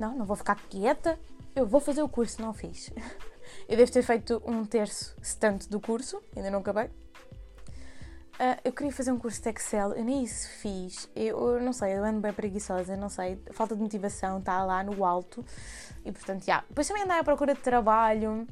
não, 0.00 0.16
não 0.16 0.26
vou 0.26 0.34
ficar 0.34 0.56
quieta, 0.68 1.16
eu 1.54 1.66
vou 1.66 1.80
fazer 1.80 2.02
o 2.02 2.08
curso, 2.08 2.42
não 2.42 2.52
fiz. 2.52 2.90
Eu 3.68 3.76
devo 3.76 3.92
ter 3.92 4.02
feito 4.02 4.42
um 4.46 4.64
terço 4.64 5.14
tanto 5.38 5.68
do 5.68 5.78
curso, 5.78 6.22
ainda 6.34 6.50
não 6.50 6.60
acabei. 6.60 6.86
Uh, 6.86 8.58
eu 8.64 8.72
queria 8.72 8.90
fazer 8.90 9.12
um 9.12 9.18
curso 9.18 9.42
de 9.42 9.50
Excel, 9.50 9.92
eu 9.92 10.04
nem 10.04 10.24
isso 10.24 10.48
fiz. 10.48 11.08
Eu, 11.14 11.56
eu 11.56 11.60
não 11.60 11.72
sei, 11.72 11.96
eu 11.96 12.04
ando 12.04 12.18
bem 12.18 12.32
preguiçosa, 12.32 12.96
não 12.96 13.08
sei, 13.08 13.38
falta 13.52 13.76
de 13.76 13.82
motivação, 13.82 14.38
está 14.38 14.64
lá 14.64 14.82
no 14.82 15.04
alto. 15.04 15.44
E 16.04 16.10
portanto, 16.10 16.44
já. 16.44 16.64
Depois 16.68 16.88
também 16.88 17.04
andei 17.04 17.18
à 17.18 17.24
procura 17.24 17.54
de 17.54 17.60
trabalho 17.60 18.46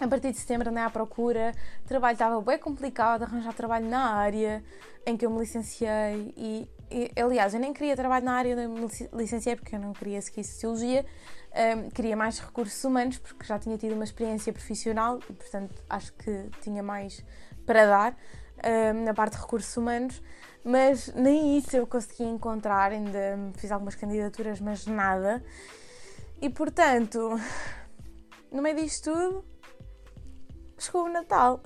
a 0.00 0.08
partir 0.08 0.30
de 0.30 0.38
setembro 0.38 0.68
andei 0.68 0.82
à 0.82 0.90
procura, 0.90 1.54
o 1.84 1.88
trabalho 1.88 2.14
estava 2.14 2.40
bem 2.40 2.58
complicado, 2.58 3.22
arranjar 3.22 3.54
trabalho 3.54 3.88
na 3.88 4.10
área 4.10 4.62
em 5.06 5.16
que 5.16 5.24
eu 5.24 5.30
me 5.30 5.38
licenciei 5.38 6.34
e, 6.36 6.68
e 6.90 7.12
aliás, 7.20 7.54
eu 7.54 7.60
nem 7.60 7.72
queria 7.72 7.96
trabalho 7.96 8.24
na 8.24 8.34
área 8.34 8.56
onde 8.56 8.68
me 8.68 9.08
licenciei 9.14 9.56
porque 9.56 9.74
eu 9.74 9.80
não 9.80 9.92
queria 9.92 10.20
seguir 10.20 10.44
Sociologia, 10.44 11.06
um, 11.76 11.88
queria 11.90 12.16
mais 12.16 12.38
recursos 12.38 12.82
humanos 12.84 13.18
porque 13.18 13.46
já 13.46 13.58
tinha 13.58 13.78
tido 13.78 13.94
uma 13.94 14.04
experiência 14.04 14.52
profissional 14.52 15.18
e, 15.30 15.32
portanto, 15.32 15.82
acho 15.88 16.12
que 16.12 16.50
tinha 16.60 16.82
mais 16.82 17.24
para 17.64 17.86
dar 17.86 18.16
um, 18.94 19.04
na 19.04 19.14
parte 19.14 19.36
de 19.36 19.42
recursos 19.42 19.74
humanos, 19.76 20.22
mas 20.62 21.12
nem 21.14 21.56
isso 21.56 21.74
eu 21.74 21.86
consegui 21.86 22.24
encontrar, 22.24 22.92
ainda 22.92 23.38
fiz 23.56 23.72
algumas 23.72 23.94
candidaturas, 23.94 24.60
mas 24.60 24.86
nada. 24.86 25.42
E, 26.42 26.50
portanto, 26.50 27.40
no 28.52 28.60
meio 28.60 28.76
disto 28.76 29.10
tudo, 29.10 29.55
chegou 30.78 31.04
o 31.04 31.08
Natal. 31.08 31.60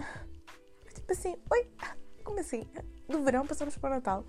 Tipo 0.95 1.13
assim, 1.13 1.37
oi, 1.51 1.69
como 2.25 2.41
assim? 2.41 2.67
Do 3.09 3.23
verão 3.23 3.47
passamos 3.47 3.77
para 3.77 3.91
o 3.91 3.95
Natal. 3.95 4.25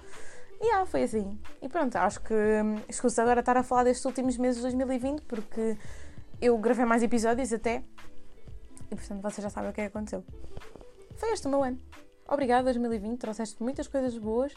E 0.60 0.70
ah, 0.72 0.86
foi 0.86 1.04
assim. 1.04 1.39
E 1.62 1.67
pronto, 1.67 1.96
acho 1.96 2.22
que 2.22 2.34
hum, 2.34 2.82
escuso 2.88 3.20
agora 3.22 3.39
estar 3.39 3.58
a 3.58 3.63
falar 3.63 3.84
destes 3.84 4.06
últimos 4.06 4.38
meses 4.38 4.58
de 4.58 4.62
2020 4.63 5.22
porque 5.24 5.78
eu 6.39 6.58
gravei 6.58 6.86
mais 6.86 7.02
episódios 7.02 7.52
até. 7.52 7.84
E 8.91 8.96
portanto 8.96 9.22
vocês 9.22 9.44
já 9.44 9.50
sabem 9.50 9.72
o 9.72 9.74
que 9.74 9.82
é 9.82 9.89
que 9.89 9.98
aconteceu. 9.98 10.24
Foi 11.17 11.32
este 11.32 11.48
o 11.48 11.50
meu 11.50 11.63
ano. 11.63 11.80
Obrigada 12.28 12.63
2020, 12.63 13.20
trouxeste 13.20 13.62
muitas 13.62 13.88
coisas 13.88 14.17
boas, 14.17 14.54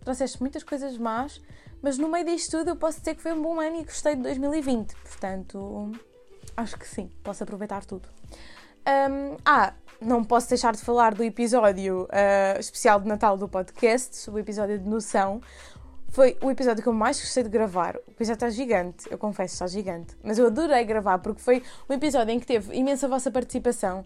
trouxeste 0.00 0.40
muitas 0.40 0.62
coisas 0.62 0.98
más, 0.98 1.40
mas 1.80 1.96
no 1.96 2.08
meio 2.08 2.24
disto 2.24 2.58
tudo 2.58 2.70
eu 2.70 2.76
posso 2.76 2.98
dizer 2.98 3.14
que 3.14 3.22
foi 3.22 3.32
um 3.32 3.40
bom 3.40 3.60
ano 3.60 3.80
e 3.80 3.84
gostei 3.84 4.14
de 4.14 4.22
2020. 4.22 4.94
Portanto, 4.96 5.92
acho 6.56 6.78
que 6.78 6.86
sim, 6.86 7.10
posso 7.22 7.42
aproveitar 7.42 7.84
tudo. 7.84 8.08
Um, 8.86 9.36
ah, 9.44 9.72
não 10.00 10.22
posso 10.22 10.48
deixar 10.48 10.74
de 10.74 10.82
falar 10.82 11.14
do 11.14 11.24
episódio 11.24 12.02
uh, 12.04 12.60
especial 12.60 13.00
de 13.00 13.08
Natal 13.08 13.36
do 13.36 13.48
podcast, 13.48 14.30
o 14.30 14.38
episódio 14.38 14.78
de 14.78 14.86
Noção. 14.86 15.40
Foi 16.10 16.36
o 16.40 16.50
episódio 16.50 16.82
que 16.82 16.88
eu 16.88 16.92
mais 16.92 17.18
gostei 17.18 17.42
de 17.42 17.48
gravar. 17.48 17.96
O 17.96 18.10
episódio 18.10 18.34
está 18.34 18.50
gigante, 18.50 19.06
eu 19.10 19.18
confesso, 19.18 19.54
está 19.54 19.66
gigante. 19.66 20.14
Mas 20.22 20.38
eu 20.38 20.46
adorei 20.46 20.84
gravar 20.84 21.18
porque 21.18 21.40
foi 21.40 21.62
um 21.88 21.94
episódio 21.94 22.32
em 22.32 22.38
que 22.38 22.46
teve 22.46 22.76
imensa 22.76 23.08
vossa 23.08 23.30
participação, 23.30 24.04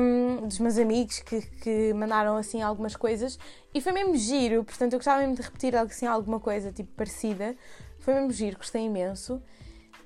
um, 0.00 0.46
dos 0.46 0.60
meus 0.60 0.78
amigos 0.78 1.18
que, 1.20 1.40
que 1.40 1.92
mandaram 1.94 2.36
assim 2.36 2.62
algumas 2.62 2.94
coisas 2.94 3.38
e 3.74 3.80
foi 3.80 3.92
mesmo 3.92 4.14
giro. 4.14 4.62
Portanto, 4.62 4.92
eu 4.92 4.98
gostava 4.98 5.20
mesmo 5.20 5.34
de 5.34 5.42
repetir 5.42 5.74
assim, 5.74 6.06
alguma 6.06 6.38
coisa 6.38 6.70
tipo 6.70 6.92
parecida. 6.94 7.56
Foi 7.98 8.14
mesmo 8.14 8.30
giro, 8.30 8.58
gostei 8.58 8.84
imenso. 8.84 9.42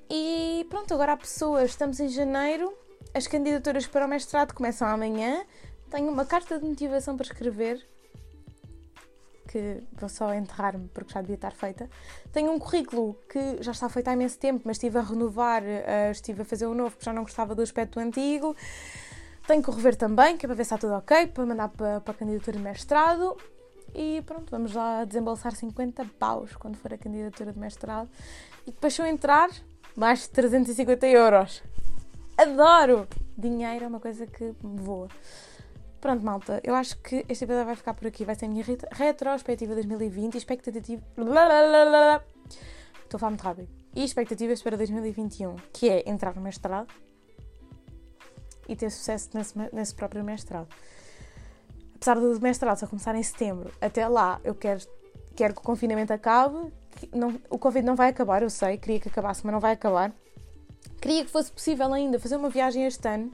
E 0.09 0.65
pronto, 0.69 0.93
agora 0.93 1.13
há 1.13 1.17
pessoas, 1.17 1.71
estamos 1.71 1.99
em 1.99 2.07
janeiro, 2.07 2.73
as 3.13 3.27
candidaturas 3.27 3.87
para 3.87 4.05
o 4.05 4.09
mestrado 4.09 4.53
começam 4.53 4.87
amanhã. 4.87 5.43
Tenho 5.89 6.09
uma 6.09 6.25
carta 6.25 6.59
de 6.59 6.65
motivação 6.65 7.15
para 7.15 7.25
escrever, 7.25 7.85
que 9.47 9.81
vou 9.93 10.09
só 10.09 10.33
enterrar-me 10.33 10.87
porque 10.89 11.13
já 11.13 11.21
devia 11.21 11.35
estar 11.35 11.51
feita. 11.51 11.89
Tenho 12.31 12.51
um 12.51 12.59
currículo 12.59 13.17
que 13.29 13.63
já 13.63 13.71
está 13.71 13.89
feito 13.89 14.07
há 14.09 14.13
imenso 14.13 14.37
tempo, 14.37 14.63
mas 14.65 14.77
estive 14.77 14.97
a 14.97 15.01
renovar, 15.01 15.63
uh, 15.63 16.11
estive 16.11 16.41
a 16.41 16.45
fazer 16.45 16.67
um 16.67 16.73
novo 16.73 16.91
porque 16.91 17.05
já 17.05 17.13
não 17.13 17.23
gostava 17.23 17.55
do 17.55 17.61
aspecto 17.61 17.99
antigo. 17.99 18.55
Tenho 19.47 19.63
que 19.63 19.71
rever 19.71 19.95
também, 19.95 20.37
que 20.37 20.45
é 20.45 20.47
para 20.47 20.55
ver 20.55 20.65
se 20.65 20.73
está 20.73 20.77
tudo 20.77 20.93
ok, 20.93 21.27
para 21.27 21.45
mandar 21.45 21.69
para, 21.69 22.01
para 22.01 22.11
a 22.11 22.17
candidatura 22.17 22.57
de 22.57 22.63
mestrado. 22.63 23.37
E 23.95 24.21
pronto, 24.25 24.51
vamos 24.51 24.73
lá 24.73 25.05
desembolsar 25.05 25.55
50 25.55 26.05
paus 26.19 26.55
quando 26.57 26.75
for 26.75 26.93
a 26.93 26.97
candidatura 26.97 27.53
de 27.53 27.59
mestrado. 27.59 28.09
E 28.67 28.71
depois, 28.71 28.93
se 28.93 29.01
eu 29.01 29.05
entrar, 29.05 29.49
mais 29.95 30.23
de 30.23 30.29
350 30.29 31.07
euros. 31.07 31.63
Adoro! 32.37 33.07
Dinheiro 33.35 33.85
é 33.85 33.87
uma 33.87 33.99
coisa 33.99 34.27
que 34.27 34.53
me 34.63 34.79
voa. 34.79 35.07
Pronto, 35.99 36.23
malta, 36.23 36.61
eu 36.63 36.75
acho 36.75 36.95
que 36.99 37.25
este 37.27 37.45
episódio 37.45 37.65
vai 37.65 37.75
ficar 37.75 37.95
por 37.95 38.05
aqui. 38.05 38.23
Vai 38.23 38.35
ser 38.35 38.45
a 38.45 38.47
minha 38.47 38.63
retrospectiva 38.91 39.73
2020 39.73 40.35
e 40.35 40.37
expectativa. 40.37 41.01
Estou 43.03 43.17
a 43.17 43.19
falar 43.19 43.31
muito 43.31 43.41
rápido. 43.41 43.67
E 43.95 44.03
expectativas 44.03 44.61
para 44.61 44.77
2021, 44.77 45.55
que 45.73 45.89
é 45.89 46.07
entrar 46.07 46.35
no 46.35 46.41
mestrado 46.41 46.93
e 48.69 48.75
ter 48.75 48.91
sucesso 48.91 49.29
nesse, 49.33 49.57
nesse 49.73 49.95
próprio 49.95 50.23
mestrado. 50.23 50.67
Apesar 51.95 52.19
do 52.19 52.39
mestrado 52.39 52.77
só 52.77 52.85
começar 52.85 53.15
em 53.15 53.23
setembro, 53.23 53.73
até 53.81 54.07
lá 54.07 54.39
eu 54.43 54.53
quero, 54.53 54.81
quero 55.35 55.55
que 55.55 55.61
o 55.61 55.63
confinamento 55.63 56.13
acabe. 56.13 56.71
Não, 57.11 57.41
o 57.49 57.57
Covid 57.57 57.83
não 57.83 57.95
vai 57.95 58.09
acabar, 58.09 58.43
eu 58.43 58.49
sei, 58.51 58.77
queria 58.77 58.99
que 58.99 59.09
acabasse, 59.09 59.43
mas 59.43 59.53
não 59.53 59.59
vai 59.59 59.71
acabar. 59.71 60.13
Queria 61.01 61.25
que 61.25 61.31
fosse 61.31 61.51
possível 61.51 61.93
ainda 61.93 62.19
fazer 62.19 62.35
uma 62.35 62.49
viagem 62.49 62.85
este 62.85 63.07
ano. 63.07 63.31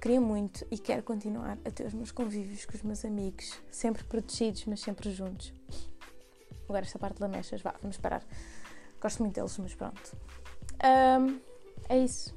Queria 0.00 0.20
muito 0.20 0.66
e 0.70 0.78
quero 0.78 1.02
continuar 1.02 1.58
a 1.64 1.70
ter 1.70 1.86
os 1.86 1.94
meus 1.94 2.10
convívios 2.10 2.64
com 2.64 2.76
os 2.76 2.82
meus 2.82 3.04
amigos, 3.04 3.58
sempre 3.70 4.02
protegidos, 4.02 4.64
mas 4.66 4.80
sempre 4.80 5.10
juntos. 5.12 5.52
Agora 6.64 6.84
esta 6.84 6.98
parte 6.98 7.20
da 7.20 7.28
mechas, 7.28 7.60
vá, 7.62 7.74
vamos 7.80 7.98
parar. 7.98 8.24
Gosto 9.00 9.22
muito 9.22 9.34
deles, 9.34 9.56
mas 9.58 9.74
pronto. 9.74 10.16
Um, 10.82 11.38
é 11.88 11.98
isso. 11.98 12.34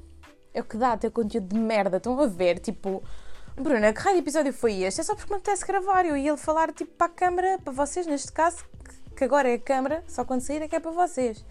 É 0.52 0.60
o 0.60 0.64
que 0.64 0.76
dá 0.76 0.96
ter 0.96 1.10
conteúdo 1.10 1.54
de 1.54 1.58
merda. 1.58 1.96
Estão 1.96 2.20
a 2.20 2.26
ver, 2.26 2.58
tipo, 2.58 3.02
Bruna, 3.56 3.92
que 3.92 4.00
raio 4.00 4.16
de 4.16 4.22
episódio 4.22 4.52
foi 4.52 4.82
este? 4.82 5.00
É 5.00 5.04
só 5.04 5.14
porque 5.14 5.32
me 5.32 5.38
apetece 5.38 5.66
gravar. 5.66 6.04
Eu 6.04 6.16
ia 6.16 6.36
falar 6.36 6.72
tipo 6.72 6.92
para 6.92 7.06
a 7.06 7.10
câmara, 7.10 7.58
para 7.58 7.72
vocês, 7.72 8.06
neste 8.06 8.30
caso, 8.30 8.64
que 9.16 9.24
agora 9.24 9.48
é 9.48 9.54
a 9.54 9.58
câmara, 9.58 10.04
só 10.06 10.24
quando 10.24 10.42
sair 10.42 10.60
é 10.62 10.68
que 10.68 10.76
é 10.76 10.80
para 10.80 10.90
vocês. 10.90 11.44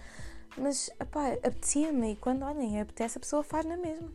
Mas, 0.58 0.90
apetecia-me 1.00 2.14
e 2.14 2.16
quando, 2.16 2.44
olhem, 2.44 2.80
apetece, 2.80 3.18
a 3.18 3.22
pessoa 3.22 3.44
faz 3.44 3.66
na 3.66 3.76
mesma. 3.76 4.10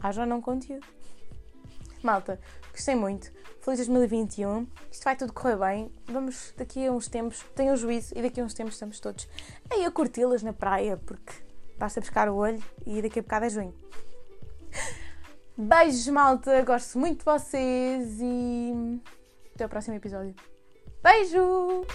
Haja 0.00 0.22
ou 0.22 0.26
não 0.26 0.40
conteúdo. 0.40 0.86
Malta, 2.02 2.40
gostei 2.70 2.94
muito. 2.94 3.32
Feliz 3.60 3.86
2021. 3.86 4.66
Isto 4.90 5.04
vai 5.04 5.16
tudo 5.16 5.32
correr 5.32 5.56
bem. 5.56 5.92
Vamos 6.06 6.52
daqui 6.56 6.84
a 6.84 6.92
uns 6.92 7.06
tempos, 7.06 7.44
tenham 7.54 7.76
juízo, 7.76 8.12
e 8.16 8.20
daqui 8.20 8.40
a 8.40 8.44
uns 8.44 8.54
tempos 8.54 8.74
estamos 8.74 8.98
todos 8.98 9.28
aí 9.70 9.84
a 9.84 9.90
curti-las 9.90 10.42
na 10.42 10.52
praia, 10.52 10.96
porque 10.96 11.32
basta 11.78 12.00
buscar 12.00 12.28
o 12.28 12.36
olho 12.36 12.62
e 12.84 13.00
daqui 13.00 13.20
a 13.20 13.22
bocado 13.22 13.46
é 13.46 13.48
junho. 13.48 13.74
Beijos, 15.56 16.08
malta. 16.08 16.62
Gosto 16.62 16.98
muito 16.98 17.18
de 17.18 17.24
vocês 17.24 18.18
e 18.20 19.00
até 19.54 19.66
o 19.66 19.68
próximo 19.68 19.94
episódio. 19.94 20.34
Beijo! 21.02 21.86